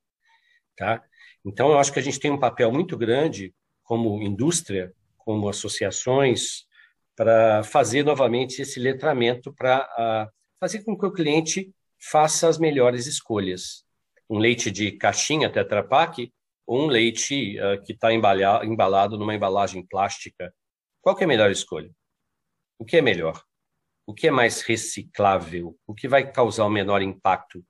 [0.77, 1.01] tá?
[1.45, 6.65] Então, eu acho que a gente tem um papel muito grande como indústria, como associações,
[7.15, 13.07] para fazer novamente esse letramento para uh, fazer com que o cliente faça as melhores
[13.07, 13.87] escolhas.
[14.29, 16.33] Um leite de caixinha Tetra Pak
[16.67, 20.53] ou um leite uh, que está embalado numa embalagem plástica.
[21.01, 21.91] Qual é a melhor escolha?
[22.79, 23.43] O que é melhor?
[24.07, 25.77] O que é mais reciclável?
[25.87, 27.65] O que vai causar o menor impacto?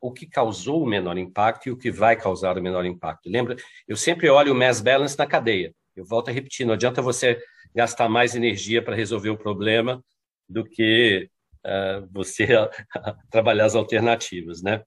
[0.00, 3.28] O que causou o menor impacto e o que vai causar o menor impacto?
[3.28, 3.56] Lembra?
[3.86, 5.74] Eu sempre olho o mass balance na cadeia.
[5.96, 7.42] Eu volto a repetir, não adianta você
[7.74, 10.02] gastar mais energia para resolver o problema
[10.48, 11.28] do que
[11.66, 12.46] uh, você
[13.30, 14.82] trabalhar as alternativas, né?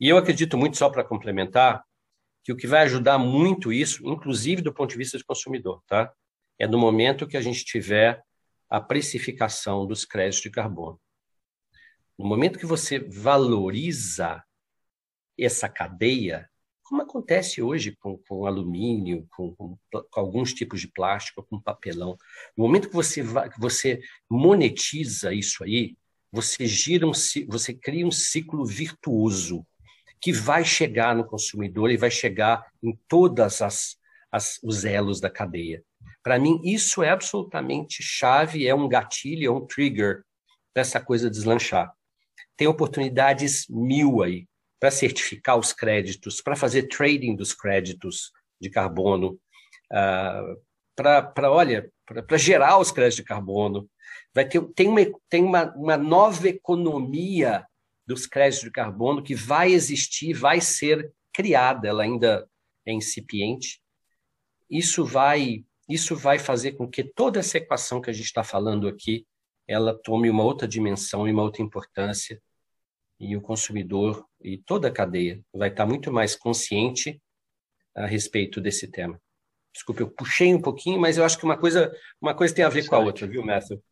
[0.00, 1.82] E eu acredito muito, só para complementar,
[2.44, 6.12] que o que vai ajudar muito isso, inclusive do ponto de vista do consumidor, tá?
[6.58, 8.22] É no momento que a gente tiver
[8.68, 11.00] a precificação dos créditos de carbono.
[12.18, 14.42] No momento que você valoriza
[15.38, 16.48] essa cadeia,
[16.82, 22.16] como acontece hoje com, com alumínio, com, com, com, alguns tipos de plástico, com papelão.
[22.56, 25.96] No momento que você, que você monetiza isso aí,
[26.30, 27.12] você gira um,
[27.48, 29.66] você cria um ciclo virtuoso
[30.20, 33.96] que vai chegar no consumidor e vai chegar em todas as,
[34.30, 35.82] as os elos da cadeia.
[36.22, 40.22] Para mim, isso é absolutamente chave, é um gatilho, é um trigger
[40.74, 41.92] dessa coisa deslanchar.
[42.56, 44.46] Tem oportunidades mil aí
[44.80, 49.38] para certificar os créditos, para fazer trading dos créditos de carbono,
[49.92, 50.60] uh,
[50.94, 53.88] para, olha, para gerar os créditos de carbono.
[54.34, 57.66] Vai ter, tem uma, tem uma, uma nova economia
[58.06, 62.48] dos créditos de carbono que vai existir, vai ser criada, ela ainda
[62.86, 63.80] é incipiente.
[64.70, 68.88] Isso vai, isso vai fazer com que toda essa equação que a gente está falando
[68.88, 69.26] aqui,
[69.66, 72.40] ela tome uma outra dimensão e uma outra importância
[73.18, 77.20] e o consumidor e toda a cadeia vai estar muito mais consciente
[77.94, 79.20] a respeito desse tema.
[79.72, 82.68] Desculpe, eu puxei um pouquinho, mas eu acho que uma coisa, uma coisa tem a
[82.68, 83.82] ver com a outra, viu, Matthew?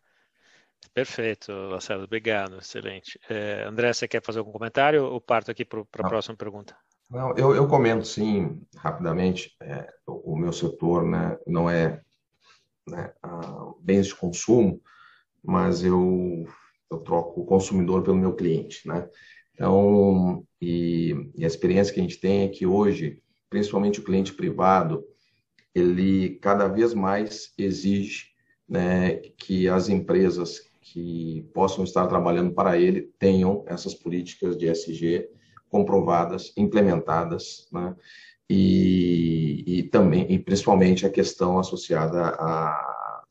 [0.92, 3.18] Perfeito, Marcelo, obrigado, excelente.
[3.28, 6.76] É, André, você quer fazer algum comentário ou parto aqui para a próxima pergunta?
[7.10, 9.54] Não, eu, eu comento sim, rapidamente.
[9.60, 12.00] É, o, meu setor né, não é
[12.88, 13.12] né,
[13.80, 14.80] bens de consumo,
[15.42, 16.46] mas eu
[16.90, 19.08] eu troco o consumidor pelo meu cliente, né?
[19.54, 24.32] Então, e, e, a experiência que a gente tem é que hoje, principalmente o cliente
[24.32, 25.04] privado,
[25.74, 28.26] ele cada vez mais exige
[28.68, 35.30] né, que as empresas que possam estar trabalhando para ele tenham essas políticas de SG
[35.70, 37.96] comprovadas, implementadas, né?
[38.48, 42.36] E, e também, e principalmente a questão associada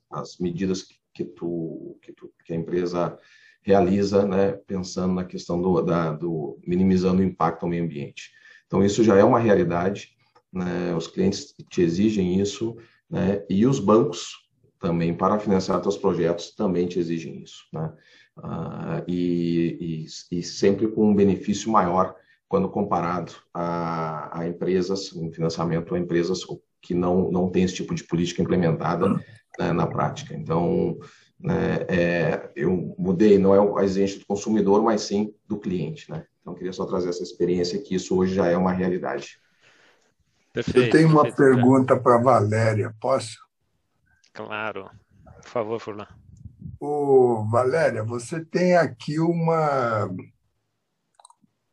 [0.09, 0.83] às medidas
[1.13, 3.15] que, tu, que, tu, que a empresa
[3.61, 8.31] realiza, né, pensando na questão do, da, do minimizando o impacto ao meio ambiente.
[8.65, 10.09] Então isso já é uma realidade,
[10.51, 12.75] né, os clientes te exigem isso,
[13.07, 14.42] né, e os bancos
[14.83, 17.93] também para financiar seus projetos também te exigem isso, né,
[18.37, 22.13] uh, e, e, e, sempre com um benefício maior
[22.49, 26.41] quando comparado a, a empresas, um financiamento a empresas
[26.81, 29.09] que não não tem esse tipo de política implementada
[29.57, 30.35] né, na prática.
[30.35, 30.99] Então
[31.39, 36.11] né, é, eu mudei, não é a exigência do consumidor, mas sim do cliente.
[36.11, 36.25] Né?
[36.41, 39.39] Então, queria só trazer essa experiência que isso hoje já é uma realidade.
[40.51, 43.43] Perfeito, eu tenho uma perfeito, pergunta para Valéria, posso?
[44.33, 44.89] Claro,
[45.23, 46.07] por favor, Furlan.
[46.79, 50.09] Ô, Valéria, você tem aqui uma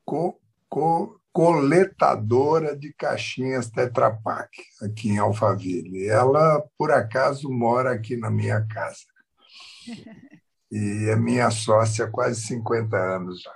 [0.05, 4.51] co, co, coletadora de caixinhas Tetra Pak
[4.83, 6.07] aqui em Alphaville.
[6.07, 9.07] Ela, por acaso, mora aqui na minha casa
[10.71, 13.55] e é minha sócia há quase 50 anos já.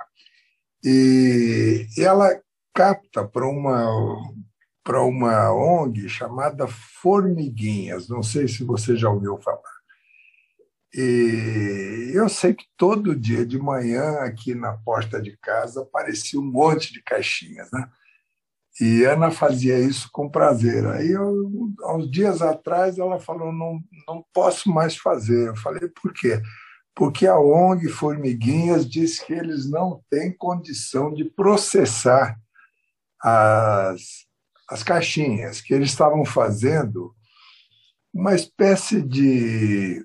[0.82, 2.40] E ela
[2.72, 4.32] capta para uma
[4.84, 9.74] para uma ONG chamada Formiguinhas, não sei se você já ouviu falar.
[10.92, 16.44] E eu sei que todo dia de manhã, aqui na porta de casa, aparecia um
[16.44, 17.88] monte de caixinhas, né?
[18.80, 20.86] E Ana fazia isso com prazer.
[20.86, 21.50] Aí, eu,
[21.96, 25.48] uns dias atrás, ela falou: não, não posso mais fazer.
[25.48, 26.40] Eu falei: por quê?
[26.94, 32.36] Porque a ONG Formiguinhas diz que eles não têm condição de processar
[33.20, 34.23] as,
[34.68, 37.14] as caixinhas, que eles estavam fazendo
[38.12, 40.04] uma espécie de.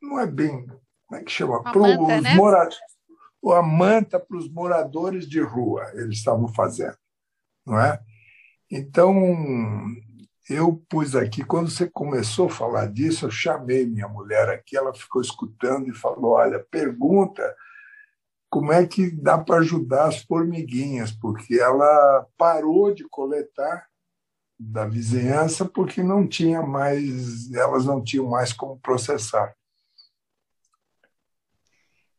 [0.00, 0.66] Não é bem.
[1.06, 1.62] Como é que chama?
[1.62, 2.34] Para os né?
[2.34, 2.78] moradores
[3.52, 6.96] a manta para os moradores de rua, eles estavam fazendo,
[7.64, 8.00] não é?
[8.70, 9.14] Então,
[10.48, 14.94] eu pus aqui, quando você começou a falar disso, eu chamei minha mulher aqui, ela
[14.94, 17.54] ficou escutando e falou: Olha, pergunta
[18.50, 23.86] como é que dá para ajudar as formiguinhas, porque ela parou de coletar
[24.58, 29.54] da vizinhança porque não tinha mais, elas não tinham mais como processar.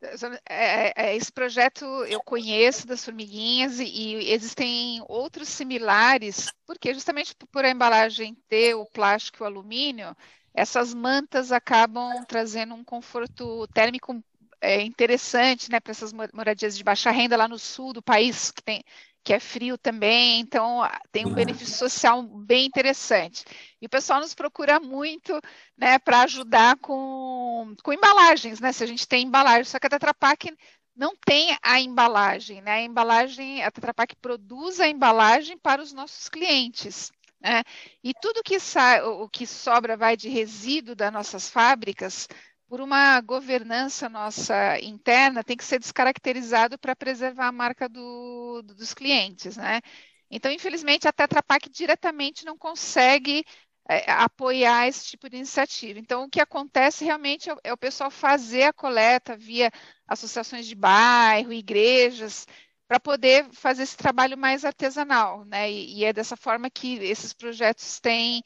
[0.02, 6.94] É, é, é, esse projeto eu conheço das formiguinhas e, e, existem outros similares, porque
[6.94, 10.16] justamente por a embalagem ter o plástico e o alumínio,
[10.54, 14.24] essas mantas acabam trazendo um conforto térmico
[14.62, 18.64] é, interessante né, para essas moradias de baixa renda lá no sul do país, que
[18.64, 18.84] tem
[19.24, 20.82] que é frio também, então
[21.12, 23.44] tem um benefício social bem interessante.
[23.82, 25.40] E o pessoal nos procura muito
[25.78, 28.72] né, para ajudar com, com embalagens, né?
[28.72, 30.52] Se a gente tem embalagem, só que a Tetra Pak
[30.96, 32.72] não tem a embalagem, né?
[32.72, 37.12] A embalagem, a Tetra Pak produz a embalagem para os nossos clientes.
[37.42, 37.64] Né?
[38.04, 42.28] E tudo que sai, o que sobra vai de resíduo das nossas fábricas,
[42.70, 48.76] por uma governança nossa interna, tem que ser descaracterizado para preservar a marca do, do,
[48.76, 49.82] dos clientes, né?
[50.30, 53.44] Então, infelizmente, a Tetra Pak diretamente não consegue
[53.90, 56.00] é, apoiar esse tipo de iniciativa.
[56.00, 59.72] Então, o que acontece realmente é, é o pessoal fazer a coleta via
[60.08, 62.46] associações de bairro, igrejas,
[62.88, 65.72] para poder fazer esse trabalho mais artesanal, né?
[65.72, 68.44] E, e, é dessa forma que esses projetos têm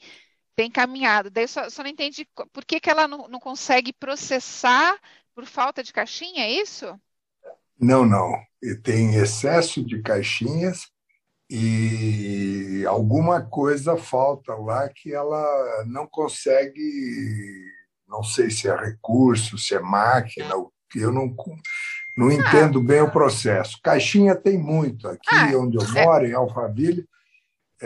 [0.54, 1.30] tem caminhado.
[1.30, 4.98] Daí só, só não entendi por que, que ela não, não consegue processar
[5.34, 6.98] por falta de caixinha, é isso?
[7.78, 8.32] Não, não.
[8.82, 10.88] Tem excesso de caixinhas
[11.50, 17.70] e alguma coisa falta lá que ela não consegue,
[18.08, 20.54] não sei se é recurso, se é máquina,
[20.94, 21.34] eu não,
[22.16, 22.34] não ah.
[22.34, 23.78] entendo bem o processo.
[23.82, 25.08] Caixinha tem muito.
[25.08, 26.04] Aqui ah, onde eu é.
[26.04, 27.06] moro, em Alphaville,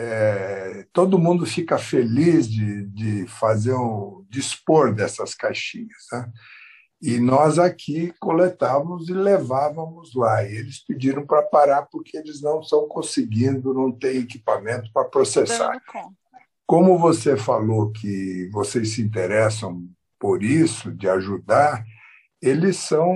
[0.01, 6.05] é, todo mundo fica feliz de, de fazer um dispor dessas caixinhas.
[6.13, 6.31] Né?
[7.01, 10.41] E nós aqui coletávamos e levávamos lá.
[10.43, 15.77] E eles pediram para parar porque eles não estão conseguindo, não têm equipamento para processar.
[16.65, 19.85] Como você falou que vocês se interessam
[20.17, 21.83] por isso, de ajudar,
[22.41, 23.13] eles são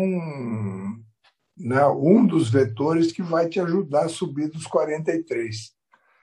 [1.58, 5.72] né, um dos vetores que vai te ajudar a subir dos 43.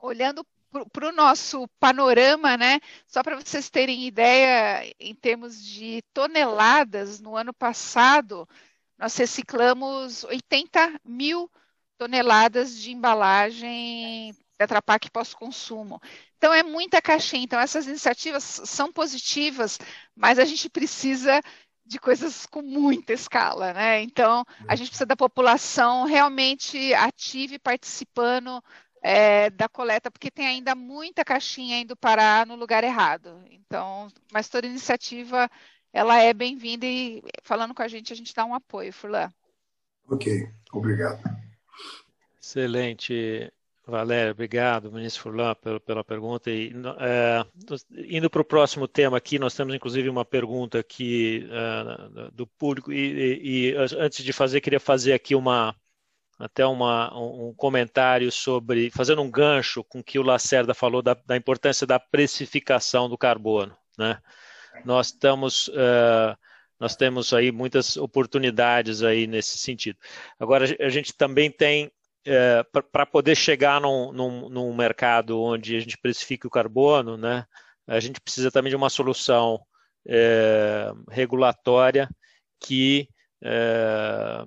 [0.00, 0.44] Olhando
[0.92, 2.80] para o nosso panorama, né?
[3.06, 8.48] Só para vocês terem ideia, em termos de toneladas, no ano passado,
[8.98, 11.50] nós reciclamos 80 mil
[11.98, 16.00] toneladas de embalagem Tetra Pak pós-consumo.
[16.36, 17.42] Então, é muita caixinha.
[17.42, 19.78] Então, essas iniciativas são positivas,
[20.14, 21.40] mas a gente precisa
[21.90, 24.00] de coisas com muita escala, né?
[24.00, 28.62] Então, a gente precisa da população realmente ativa e participando
[29.02, 33.42] é, da coleta, porque tem ainda muita caixinha indo parar no lugar errado.
[33.50, 35.50] Então, mas toda iniciativa
[35.92, 39.28] ela é bem-vinda e falando com a gente, a gente dá um apoio, Furlan.
[40.08, 41.20] Ok, obrigado.
[42.40, 43.52] Excelente.
[43.90, 46.50] Valéria, obrigado, ministro Furlan, pela, pela pergunta.
[46.50, 47.44] E, é,
[48.08, 52.92] indo para o próximo tema aqui, nós temos inclusive uma pergunta aqui é, do público,
[52.92, 55.74] e, e, antes de fazer, queria fazer aqui uma
[56.38, 61.36] até uma, um comentário sobre, fazendo um gancho com que o Lacerda falou da, da
[61.36, 63.76] importância da precificação do carbono.
[63.98, 64.18] Né?
[64.84, 65.68] Nós estamos.
[65.68, 66.34] Uh,
[66.78, 69.98] nós temos aí muitas oportunidades aí nesse sentido.
[70.38, 71.92] Agora, a gente também tem
[72.24, 72.62] é,
[72.92, 77.46] para poder chegar num, num, num, mercado onde a gente precifique o carbono, né,
[77.86, 79.60] a gente precisa também de uma solução
[80.06, 82.08] é, regulatória
[82.60, 83.08] que
[83.42, 84.44] é,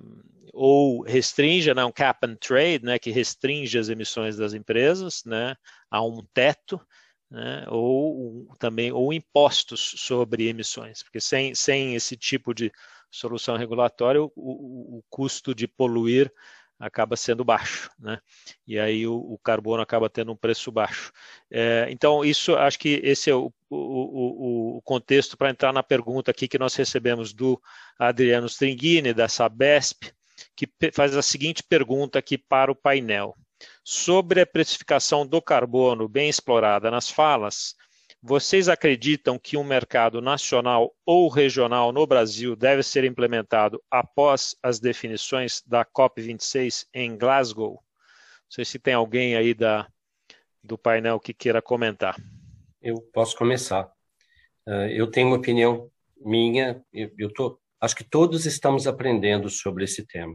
[0.54, 5.56] ou restrinja, né, um cap and trade, né, que restringe as emissões das empresas, né,
[5.90, 6.80] a um teto,
[7.30, 12.72] né, ou também ou impostos sobre emissões, porque sem, sem esse tipo de
[13.10, 16.32] solução regulatória, o, o, o custo de poluir
[16.80, 18.20] acaba sendo baixo, né?
[18.68, 21.12] E aí o, o carbono acaba tendo um preço baixo.
[21.50, 26.32] É, então, isso acho que esse é o, o, o contexto para entrar na pergunta
[26.32, 27.62] aqui que nós recebemos do
[27.98, 30.12] Adriano Stringini, da Sabesp,
[30.56, 33.36] que faz a seguinte pergunta aqui para o painel.
[33.84, 37.76] Sobre a precificação do carbono bem explorada nas falas,
[38.26, 44.80] vocês acreditam que um mercado nacional ou regional no Brasil deve ser implementado após as
[44.80, 47.74] definições da COP26 em Glasgow?
[47.74, 49.90] Não sei se tem alguém aí da,
[50.64, 52.16] do painel que queira comentar.
[52.82, 53.92] Eu posso começar.
[54.66, 60.08] Uh, eu tenho uma opinião minha, eu, tô, acho que todos estamos aprendendo sobre esse
[60.08, 60.34] tema.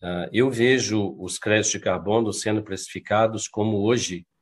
[0.00, 4.33] Uh, eu vejo os créditos de carbono sendo precificados como hoje ah,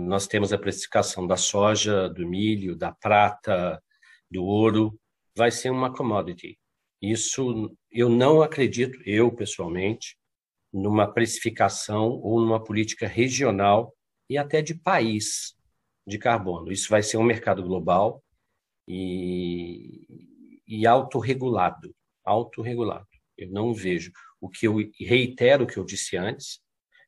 [0.00, 3.82] nós temos a precificação da soja, do milho, da prata,
[4.30, 4.98] do ouro,
[5.36, 6.58] vai ser uma commodity.
[7.02, 10.16] Isso eu não acredito, eu pessoalmente,
[10.72, 13.94] numa precificação ou numa política regional
[14.28, 15.54] e até de país
[16.06, 16.72] de carbono.
[16.72, 18.22] Isso vai ser um mercado global
[18.88, 23.06] e, e autorregulado, autorregulado.
[23.36, 24.10] Eu não vejo.
[24.40, 26.60] O que eu reitero o que eu disse antes,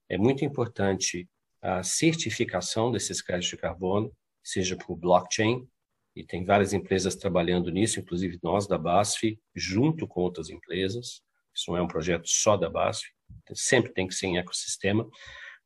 [0.08, 1.28] é muito importante
[1.60, 5.66] a certificação desses créditos de carbono, seja por blockchain,
[6.14, 11.22] e tem várias empresas trabalhando nisso, inclusive nós da BASF, junto com outras empresas.
[11.54, 13.04] Isso não é um projeto só da BASF,
[13.52, 15.06] sempre tem que ser em ecossistema,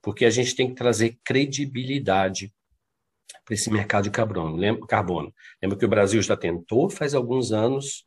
[0.02, 2.52] porque a gente tem que trazer credibilidade
[3.44, 4.56] para esse mercado de carbono.
[4.56, 5.32] Lembra, carbono.
[5.62, 8.06] Lembra que o Brasil já tentou faz alguns anos,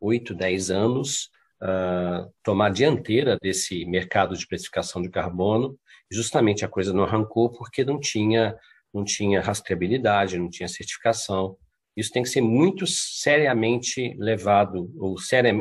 [0.00, 1.30] oito, dez anos,
[1.62, 5.78] uh, tomar dianteira desse mercado de precificação de carbono
[6.10, 8.56] justamente a coisa não arrancou porque não tinha,
[8.92, 11.56] não tinha rastreabilidade, não tinha certificação.
[11.96, 15.52] Isso tem que ser muito seriamente levado, ou seria,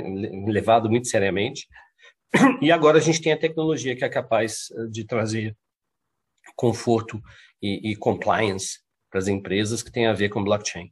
[0.47, 1.67] levado muito seriamente.
[2.61, 5.57] E agora a gente tem a tecnologia que é capaz eh, de trazer
[6.55, 7.21] conforto
[7.61, 8.79] e, e compliance
[9.09, 10.91] para as empresas que tem a ver com blockchain.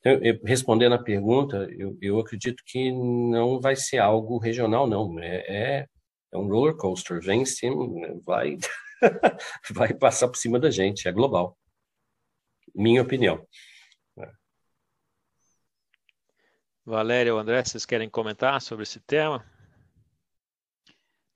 [0.00, 5.18] Então, eu, respondendo a pergunta, eu, eu, acredito que não vai ser algo regional, não.
[5.18, 5.86] É, é,
[6.32, 7.86] é um roller coaster, vem em cima,
[8.24, 8.56] vai
[9.70, 11.56] vai passar por cima da gente, é global.
[12.74, 13.46] Minha opinião.
[16.84, 19.44] Valéria ou André, vocês querem comentar sobre esse tema?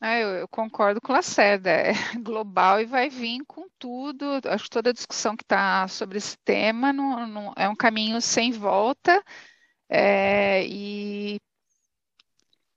[0.00, 1.92] Ah, eu, eu, concordo com a Lacerda, é
[2.24, 4.40] global e vai vir com tudo.
[4.46, 8.20] Acho que toda a discussão que está sobre esse tema não, não, é um caminho
[8.20, 9.22] sem volta
[9.88, 11.38] é, e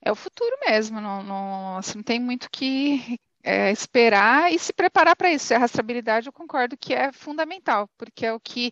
[0.03, 1.01] é o futuro mesmo.
[1.01, 5.53] Não, não, assim, não tem muito que, é, esperar e se preparar para isso.
[5.53, 8.71] A rastreabilidade eu concordo que é fundamental, porque é o que,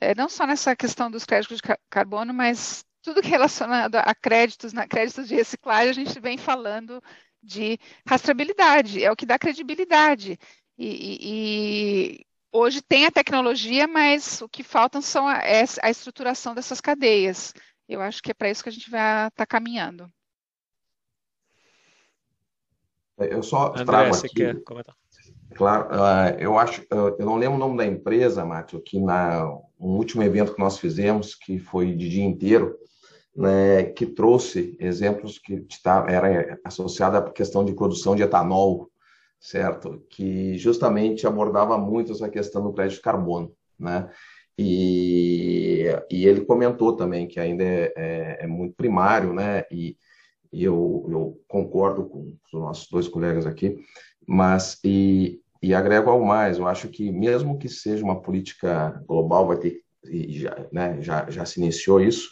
[0.00, 4.72] é, não só nessa questão dos créditos de carbono, mas tudo é relacionado a créditos,
[4.72, 7.02] na créditos de reciclagem, a gente vem falando
[7.42, 10.38] de rastreabilidade, é o que dá credibilidade.
[10.76, 15.90] E, e, e hoje tem a tecnologia, mas o que faltam são a, é a
[15.90, 17.54] estruturação dessas cadeias.
[17.88, 20.12] Eu acho que é para isso que a gente vai estar tá caminhando.
[23.26, 24.28] Eu só André, trago aqui.
[24.28, 24.94] Quer comentar?
[25.54, 29.44] Claro, uh, eu acho, eu não lembro o nome da empresa, Márcio, que na
[29.78, 32.76] um último evento que nós fizemos, que foi de dia inteiro,
[33.34, 35.66] né, que trouxe exemplos que
[36.08, 38.90] era associado à questão de produção de etanol,
[39.40, 40.04] certo?
[40.10, 44.10] Que justamente abordava muito essa questão do crédito de carbono, né?
[44.58, 49.64] E, e ele comentou também que ainda é, é, é muito primário, né?
[49.70, 49.96] E,
[50.52, 53.78] e eu, eu concordo com os nossos dois colegas aqui,
[54.26, 59.46] mas e, e agrego ao mais, eu acho que mesmo que seja uma política global,
[59.46, 62.30] vai ter, já, né, já, já se iniciou isso,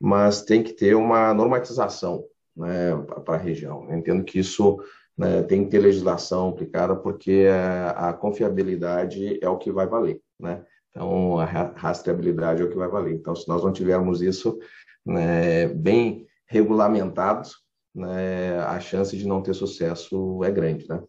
[0.00, 2.24] mas tem que ter uma normatização
[2.56, 3.86] né, para a região.
[3.88, 4.80] Eu entendo que isso
[5.16, 10.20] né, tem que ter legislação aplicada, porque a, a, confiabilidade é o que vai valer.
[10.38, 10.64] Né?
[10.90, 13.14] Então, a rastreabilidade é o que vai valer.
[13.14, 14.58] Então, se nós não tivermos isso
[15.04, 17.56] né, bem regulamentados,
[17.92, 21.02] né, a chance de não ter sucesso é grande, né?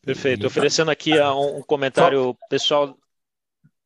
[0.00, 0.46] Perfeito.
[0.46, 2.96] Oferecendo aqui um comentário pessoal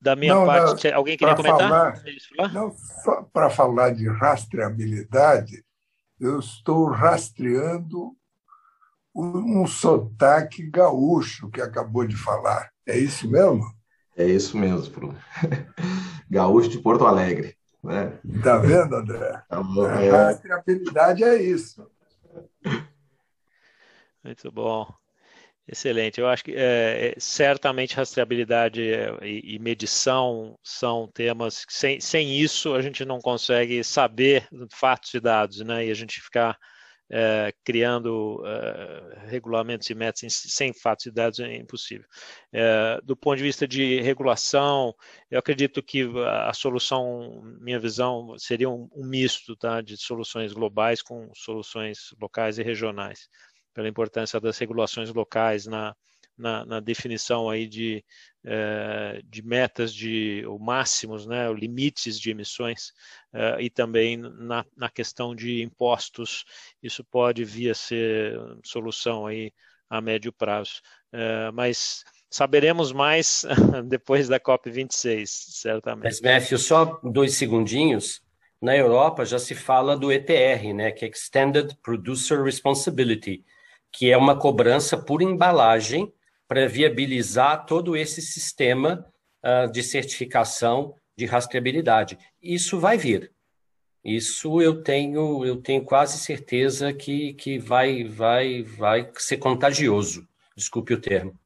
[0.01, 0.89] da minha não, parte.
[0.89, 1.69] Não, Alguém queria comentar?
[1.69, 2.75] Falar, não,
[3.33, 5.65] para falar de rastreabilidade,
[6.21, 8.15] eu estou rastreando
[9.15, 12.71] um sotaque gaúcho que acabou de falar.
[12.87, 13.65] É isso mesmo?
[14.17, 15.19] É isso mesmo, Bruno.
[16.31, 17.57] gaúcho de Porto Alegre.
[17.85, 18.19] Né?
[18.43, 19.43] Tá vendo, André?
[19.49, 20.11] Tá a é.
[20.11, 21.87] rastreabilidade é isso.
[24.25, 24.91] Muito bom.
[25.69, 26.21] Excelente.
[26.21, 28.83] Eu acho que é, é certamente rastreabilidade
[29.23, 35.13] e, e, medição são temas que sem, sem isso a gente não consegue saber fatos
[35.15, 35.87] e dados, né?
[35.87, 36.59] E a gente ficar
[37.11, 42.07] é, criando é, regulamentos e metas sem fatos e dados é impossível.
[42.53, 44.95] É, do ponto de vista de regulação,
[45.31, 51.03] eu acredito que a solução, minha visão, seria um, um misto tá, de soluções globais
[51.03, 53.29] com soluções locais e regionais
[53.75, 55.95] pela importância das regulações locais na,
[56.37, 58.05] na, na definição aí de,
[58.45, 62.93] eh, de metas de ou máximos, né, limites de emissões
[63.33, 66.45] eh, e também na, na questão de impostos.
[66.83, 69.53] Isso pode vir a ser solução aí
[69.89, 70.81] a médio prazo,
[71.13, 73.45] eh, mas saberemos mais
[73.87, 76.05] depois da COP 26, certamente.
[76.05, 76.21] Mas
[76.63, 78.23] só dois segundinhos.
[78.61, 83.45] Na Europa já se fala do ETR, né, que é Extended Producer Responsibility
[83.95, 86.13] que é uma cobrança por embalagem
[86.49, 89.07] para viabilizar todo esse sistema
[89.45, 92.19] uh, de certificação de rastreabilidade.
[92.43, 93.33] Isso vai vir.
[94.05, 100.29] Isso eu tenho, eu tenho quase certeza que, que vai, vai, vai ser contagioso.
[100.55, 101.39] Desculpe o termo.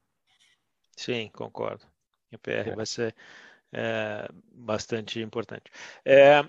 [0.97, 1.85] Sim, concordo.
[2.31, 2.75] IPR é.
[2.75, 3.15] vai ser
[3.71, 5.71] é, bastante importante.
[6.03, 6.41] É,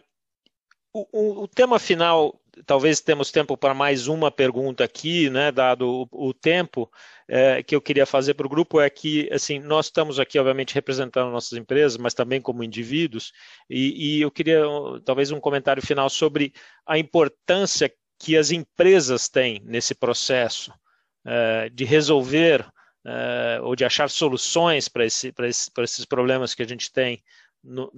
[0.92, 6.08] o, o, o, tema final talvez temos tempo para mais uma pergunta aqui, né, dado
[6.10, 6.90] o, o tempo
[7.32, 10.74] é, que eu queria fazer para o grupo é que assim nós estamos aqui obviamente
[10.74, 13.30] representando nossas empresas, mas também como indivíduos
[13.68, 14.64] e, e eu queria
[15.04, 16.52] talvez um comentário final sobre
[16.84, 20.72] a importância que as empresas têm nesse processo
[21.24, 22.66] é, de resolver
[23.06, 27.22] é, ou de achar soluções para esse, esse, esses problemas que a gente tem
[27.62, 27.90] no,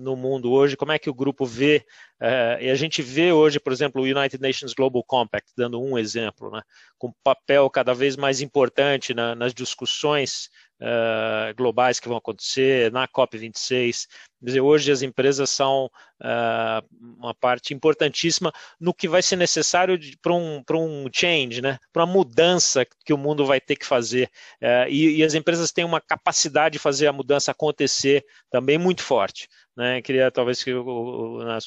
[0.00, 1.84] no, mundo hoje, como é que o grupo vê,
[2.20, 5.98] uh, e a gente vê hoje, por exemplo, o United Nations Global Compact, dando um
[5.98, 6.62] exemplo, né,
[6.98, 13.06] com papel cada vez mais importante na, nas discussões uh, globais que vão acontecer na
[13.06, 14.06] COP26.
[14.42, 16.86] Dizer, hoje as empresas são uh,
[17.18, 18.50] uma parte importantíssima
[18.80, 21.78] no que vai ser necessário para um, um change, né?
[21.92, 24.30] para uma mudança que o mundo vai ter que fazer.
[24.62, 29.02] Uh, e, e, as empresas têm uma capacidade de fazer a mudança acontecer também muito
[29.02, 29.46] forte.
[29.76, 30.00] Né?
[30.00, 30.72] Queria talvez que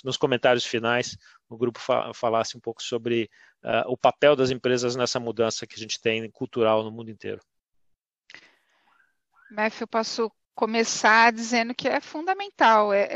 [0.03, 1.16] nos comentários finais
[1.47, 1.80] o grupo
[2.14, 3.30] falasse um pouco sobre
[3.64, 7.39] uh, o papel das empresas nessa mudança que a gente tem cultural no mundo inteiro.
[9.54, 12.93] Matthew, posso começar dizendo que é fundamental.
[12.93, 13.08] É,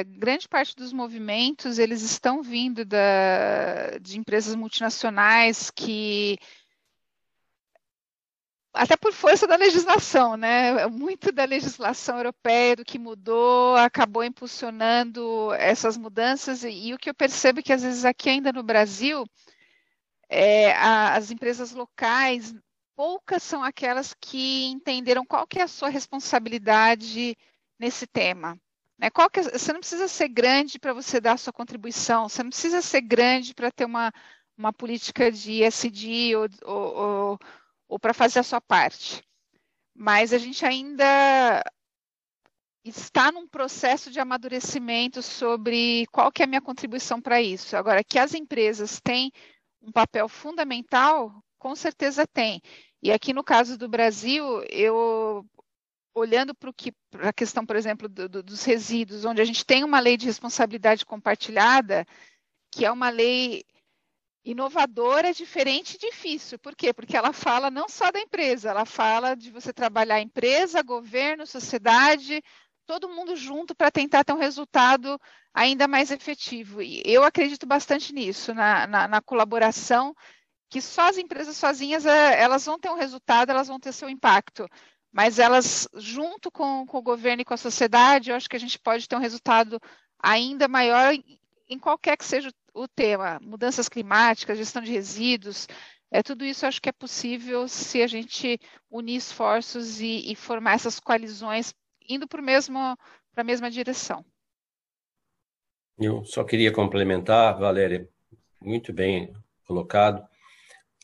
[0.00, 6.38] é, grande parte dos movimentos eles estão vindo da, de empresas multinacionais que
[8.72, 10.86] até por força da legislação, né?
[10.88, 16.62] Muito da legislação europeia, do que mudou, acabou impulsionando essas mudanças.
[16.62, 19.26] E, e o que eu percebo é que às vezes aqui ainda no Brasil,
[20.28, 22.54] é, a, as empresas locais
[22.96, 27.36] poucas são aquelas que entenderam qual que é a sua responsabilidade
[27.78, 28.58] nesse tema.
[28.98, 29.08] Né?
[29.08, 32.80] É, você não precisa ser grande para você dar a sua contribuição, você não precisa
[32.80, 34.10] ser grande para ter uma,
[34.56, 37.38] uma política de SD ou, ou, ou,
[37.88, 39.22] ou para fazer a sua parte.
[39.94, 41.62] Mas a gente ainda
[42.84, 47.76] está num processo de amadurecimento sobre qual que é a minha contribuição para isso.
[47.76, 49.32] Agora, que as empresas têm
[49.82, 52.60] um papel fundamental, com certeza tem.
[53.02, 55.44] E aqui no caso do Brasil, eu
[56.14, 56.72] olhando para
[57.28, 60.24] a questão, por exemplo, do, do, dos resíduos, onde a gente tem uma lei de
[60.24, 62.06] responsabilidade compartilhada,
[62.72, 63.64] que é uma lei
[64.42, 66.58] inovadora, diferente e difícil.
[66.58, 66.92] Por quê?
[66.92, 72.42] Porque ela fala não só da empresa, ela fala de você trabalhar empresa, governo, sociedade,
[72.86, 75.20] todo mundo junto para tentar ter um resultado
[75.52, 76.80] ainda mais efetivo.
[76.80, 80.14] E eu acredito bastante nisso, na, na, na colaboração
[80.68, 84.08] que só as empresas sozinhas é, elas vão ter um resultado, elas vão ter seu
[84.08, 84.68] impacto,
[85.12, 88.60] mas elas junto com, com o governo e com a sociedade, eu acho que a
[88.60, 89.80] gente pode ter um resultado
[90.18, 91.14] ainda maior
[91.68, 95.66] em qualquer que seja o tema, mudanças climáticas, gestão de resíduos,
[96.10, 98.60] é, tudo isso acho que é possível se a gente
[98.90, 101.74] unir esforços e, e formar essas coalizões
[102.08, 104.24] indo para a mesma direção.
[105.98, 108.08] Eu só queria complementar, Valéria,
[108.60, 109.32] muito bem
[109.64, 110.26] colocado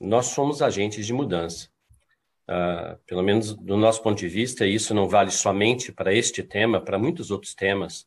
[0.03, 1.69] nós somos agentes de mudança.
[2.49, 6.81] Uh, pelo menos do nosso ponto de vista, isso não vale somente para este tema,
[6.81, 8.07] para muitos outros temas.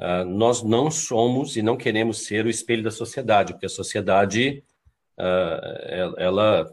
[0.00, 4.64] Uh, nós não somos e não queremos ser o espelho da sociedade, porque a sociedade
[5.18, 6.72] uh, ela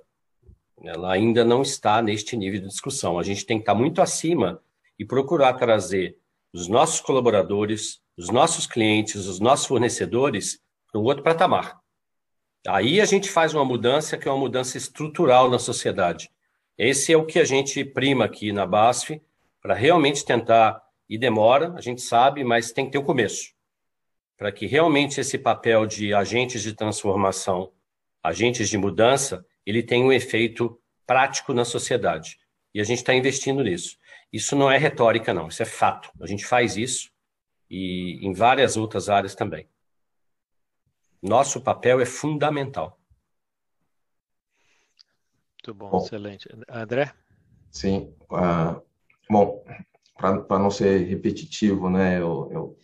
[0.83, 3.17] ela ainda não está neste nível de discussão.
[3.17, 4.61] A gente tem que estar muito acima
[4.99, 6.17] e procurar trazer
[6.53, 10.59] os nossos colaboradores, os nossos clientes, os nossos fornecedores
[10.91, 11.79] para um outro patamar.
[12.67, 16.31] Aí a gente faz uma mudança que é uma mudança estrutural na sociedade.
[16.77, 19.21] Esse é o que a gente prima aqui na BASF
[19.61, 23.53] para realmente tentar, e demora, a gente sabe, mas tem que ter o um começo.
[24.37, 27.71] Para que realmente esse papel de agentes de transformação,
[28.21, 32.37] agentes de mudança, ele tenha um efeito prático na sociedade.
[32.73, 33.97] E a gente está investindo nisso.
[34.33, 36.09] Isso não é retórica, não, isso é fato.
[36.19, 37.09] A gente faz isso
[37.69, 39.67] e em várias outras áreas também.
[41.27, 42.99] Nosso papel é fundamental.
[45.53, 46.47] Muito bom, bom excelente.
[46.69, 47.11] André?
[47.71, 48.13] Sim.
[48.29, 48.79] Uh,
[49.27, 49.63] bom,
[50.15, 52.77] para não ser repetitivo, né, eu, eu,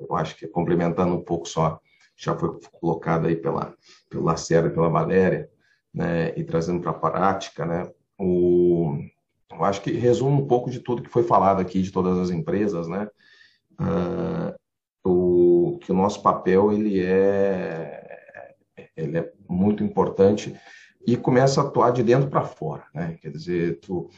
[0.00, 1.78] eu, acho que complementando um pouco só,
[2.16, 3.74] já foi colocado aí pela,
[4.08, 5.50] pela Lacerda, pela Valéria,
[5.92, 8.96] né, e trazendo para a prática, né, o,
[9.52, 12.30] eu acho que resume um pouco de tudo que foi falado aqui, de todas as
[12.30, 13.08] empresas, né,
[13.78, 14.58] uh,
[15.78, 18.54] que o nosso papel ele é,
[18.96, 20.54] ele é muito importante
[21.06, 24.08] e começa a atuar de dentro para fora, né, quer dizer, tu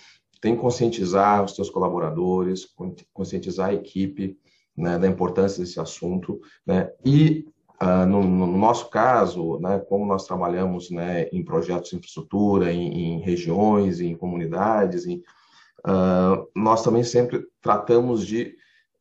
[0.41, 2.67] tem que conscientizar os teus colaboradores,
[3.13, 4.39] conscientizar a equipe
[4.77, 7.47] né, da importância desse assunto, né, e
[7.79, 13.19] Uh, no, no, nosso caso, né, como nós trabalhamos né, em projetos de infraestrutura, em,
[13.19, 15.19] em regiões, em comunidades, em,
[15.87, 18.57] uh, nós também sempre tratamos de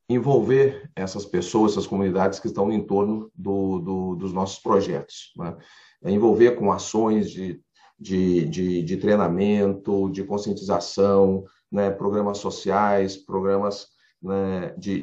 [0.08, 5.34] envolver essas pessoas, essas comunidades que estão em torno do, do, dos nossos projetos.
[5.38, 5.56] Né?
[6.04, 7.60] É envolver com ações de,
[8.00, 13.88] de, de, de treinamento, de conscientização, né, programas sociais, programas
[14.22, 15.02] né, de,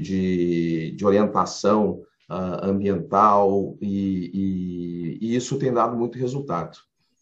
[0.97, 2.01] de, orientação
[2.31, 6.79] uh, ambiental e, e, e, isso tem dado muito resultado,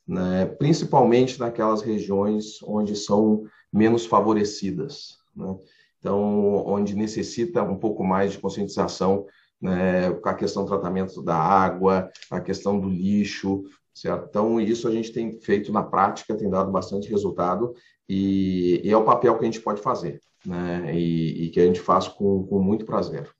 [0.06, 0.46] né?
[0.46, 5.56] principalmente naquelas regiões onde são menos favorecidas, né?
[6.00, 9.26] Então onde necessita um pouco mais de conscientização
[9.60, 13.62] né, com a questão do tratamento da água, a questão do lixo,
[13.94, 14.26] certo?
[14.28, 17.74] Então isso a gente tem feito na prática, tem dado bastante resultado
[18.08, 20.90] e, e é o papel que a gente pode fazer, né?
[20.94, 23.30] E, e que a gente faz com, com muito prazer.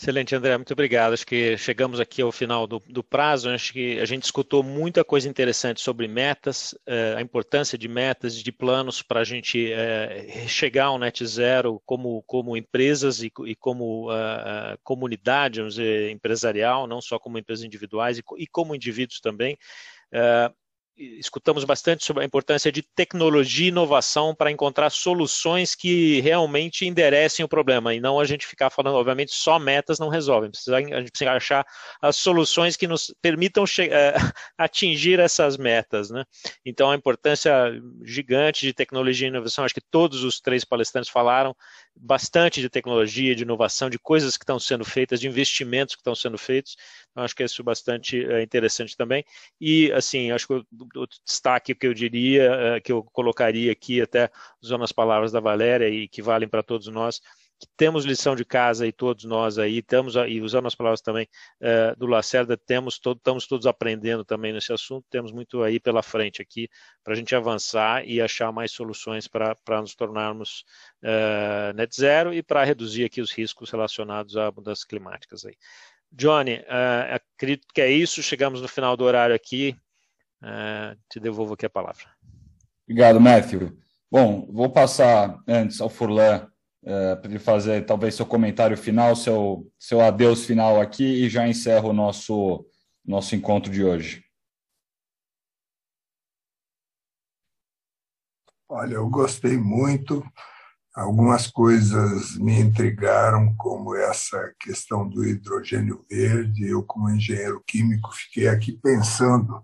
[0.00, 1.12] Excelente, André, muito obrigado.
[1.12, 3.50] Acho que chegamos aqui ao final do, do prazo.
[3.50, 8.40] Acho que a gente escutou muita coisa interessante sobre metas, eh, a importância de metas,
[8.40, 13.56] de planos para a gente eh, chegar ao net zero como, como empresas e, e
[13.56, 19.18] como uh, comunidade, vamos dizer, empresarial, não só como empresas individuais e, e como indivíduos
[19.18, 19.58] também.
[20.14, 20.54] Uh,
[20.98, 27.44] escutamos bastante sobre a importância de tecnologia e inovação para encontrar soluções que realmente enderecem
[27.44, 30.50] o problema e não a gente ficar falando, obviamente, só metas não resolvem.
[30.68, 31.66] a gente precisa achar
[32.02, 34.14] as soluções que nos permitam eh,
[34.58, 36.10] atingir essas metas.
[36.10, 36.24] Né?
[36.64, 37.52] Então, a importância
[38.02, 41.54] gigante de tecnologia e inovação, acho que todos os três palestrantes falaram
[41.94, 46.14] bastante de tecnologia, de inovação, de coisas que estão sendo feitas, de investimentos que estão
[46.14, 46.76] sendo feitos.
[47.10, 49.24] Então, acho que isso é bastante é, interessante também.
[49.60, 50.62] E, assim, acho que
[50.96, 54.30] o, destaque que eu diria, é, que eu colocaria aqui, até
[54.62, 57.20] usando as palavras da Valéria e que valem para todos nós,
[57.58, 61.26] que temos lição de casa e todos nós aí, estamos, e usando as palavras também
[61.60, 66.02] é, do Lacerda, temos todo, estamos todos aprendendo também nesse assunto, temos muito aí pela
[66.02, 66.68] frente aqui
[67.02, 70.64] para a gente avançar e achar mais soluções para nos tornarmos
[71.02, 75.56] é, net zero e para reduzir aqui os riscos relacionados a mudanças climáticas aí.
[76.10, 78.22] Johnny, uh, acredito que é isso.
[78.22, 79.76] Chegamos no final do horário aqui.
[80.42, 82.04] Uh, te devolvo aqui a palavra.
[82.84, 83.76] Obrigado, Matthew.
[84.10, 86.48] Bom, vou passar antes ao Furlan
[86.82, 91.46] uh, para ele fazer talvez seu comentário final, seu, seu adeus final aqui e já
[91.46, 92.66] encerro o nosso,
[93.04, 94.24] nosso encontro de hoje.
[98.70, 100.24] Olha, eu gostei muito.
[100.94, 106.68] Algumas coisas me intrigaram, como essa questão do hidrogênio verde.
[106.68, 109.62] Eu, como engenheiro químico, fiquei aqui pensando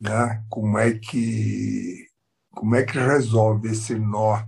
[0.00, 2.06] né, como, é que,
[2.50, 4.42] como é que resolve esse nó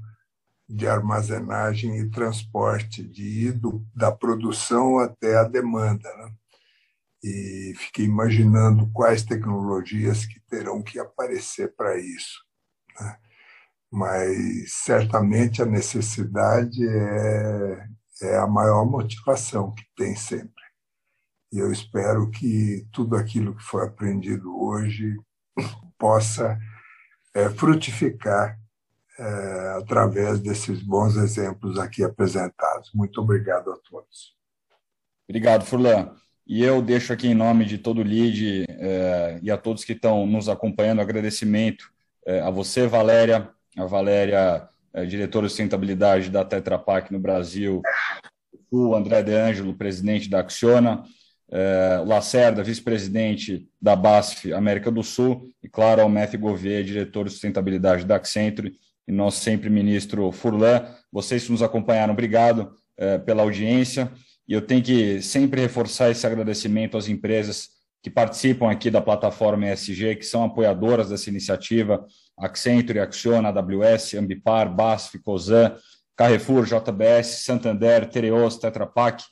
[0.69, 3.61] de armazenagem e transporte, de ir
[3.95, 6.09] da produção até a demanda.
[6.17, 6.33] Né?
[7.25, 12.45] E fiquei imaginando quais tecnologias que terão que aparecer para isso.
[13.01, 13.17] Né?
[13.91, 17.89] mas certamente a necessidade é,
[18.23, 20.63] é a maior motivação que tem sempre.
[21.53, 25.17] E eu espero que tudo aquilo que foi aprendido hoje
[25.99, 26.59] possa
[27.35, 28.59] é, frutificar
[29.19, 32.91] é, através desses bons exemplos aqui apresentados.
[32.95, 34.35] Muito obrigado a todos.
[35.29, 36.15] Obrigado, Furlan.
[36.51, 39.93] E eu deixo aqui em nome de todo o LID eh, e a todos que
[39.93, 41.93] estão nos acompanhando, agradecimento
[42.27, 47.81] eh, a você, Valéria, a Valéria, eh, diretora de sustentabilidade da Tetra Pak no Brasil,
[48.69, 51.05] o André De Angelo, presidente da Acciona,
[51.53, 57.33] eh, Lacerda, vice-presidente da BASF América do Sul, e, claro, ao Matthew Gouveia, diretor de
[57.33, 58.73] sustentabilidade da Accenture,
[59.07, 60.87] e nosso sempre ministro Furlan.
[61.13, 64.11] Vocês que nos acompanharam, obrigado eh, pela audiência.
[64.47, 67.69] E eu tenho que sempre reforçar esse agradecimento às empresas
[68.03, 72.07] que participam aqui da plataforma ESG, que são apoiadoras dessa iniciativa,
[72.39, 75.75] Accenture, Acciona, AWS, Ambipar, BASF, Cosan,
[76.17, 79.23] Carrefour, JBS, Santander, Tereos, Tetra Pak,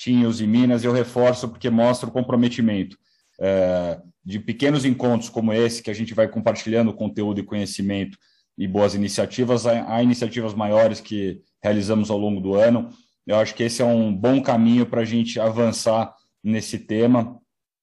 [0.00, 0.82] Tinhos e Minas.
[0.82, 2.96] Eu reforço porque mostra o comprometimento
[3.38, 8.16] é, de pequenos encontros como esse, que a gente vai compartilhando conteúdo e conhecimento
[8.56, 12.90] e boas iniciativas, há iniciativas maiores que realizamos ao longo do ano,
[13.26, 17.38] eu acho que esse é um bom caminho para a gente avançar nesse tema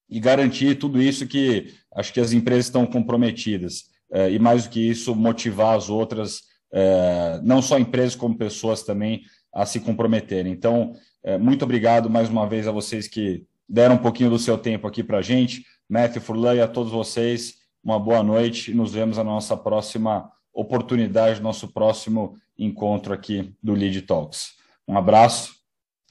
[0.10, 3.86] e garantir tudo isso que acho que as empresas estão comprometidas.
[4.12, 6.42] É, e mais do que isso, motivar as outras,
[6.74, 9.22] é, não só empresas, como pessoas também,
[9.54, 10.52] a se comprometerem.
[10.52, 10.94] Então,
[11.40, 15.04] muito obrigado mais uma vez a vocês que deram um pouquinho do seu tempo aqui
[15.04, 15.66] para a gente.
[15.90, 20.32] Matthew Furlan e a todos vocês, uma boa noite e nos vemos na nossa próxima
[20.54, 24.56] oportunidade, nosso próximo encontro aqui do Lead Talks.
[24.88, 25.56] Um abraço.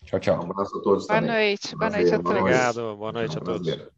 [0.04, 0.38] Tchau, tchau.
[0.38, 1.48] Um abraço a todos Boa também.
[1.48, 1.76] noite.
[1.76, 2.40] Boa noite a todos.
[2.40, 2.96] Obrigado.
[2.96, 3.95] Boa noite a todos.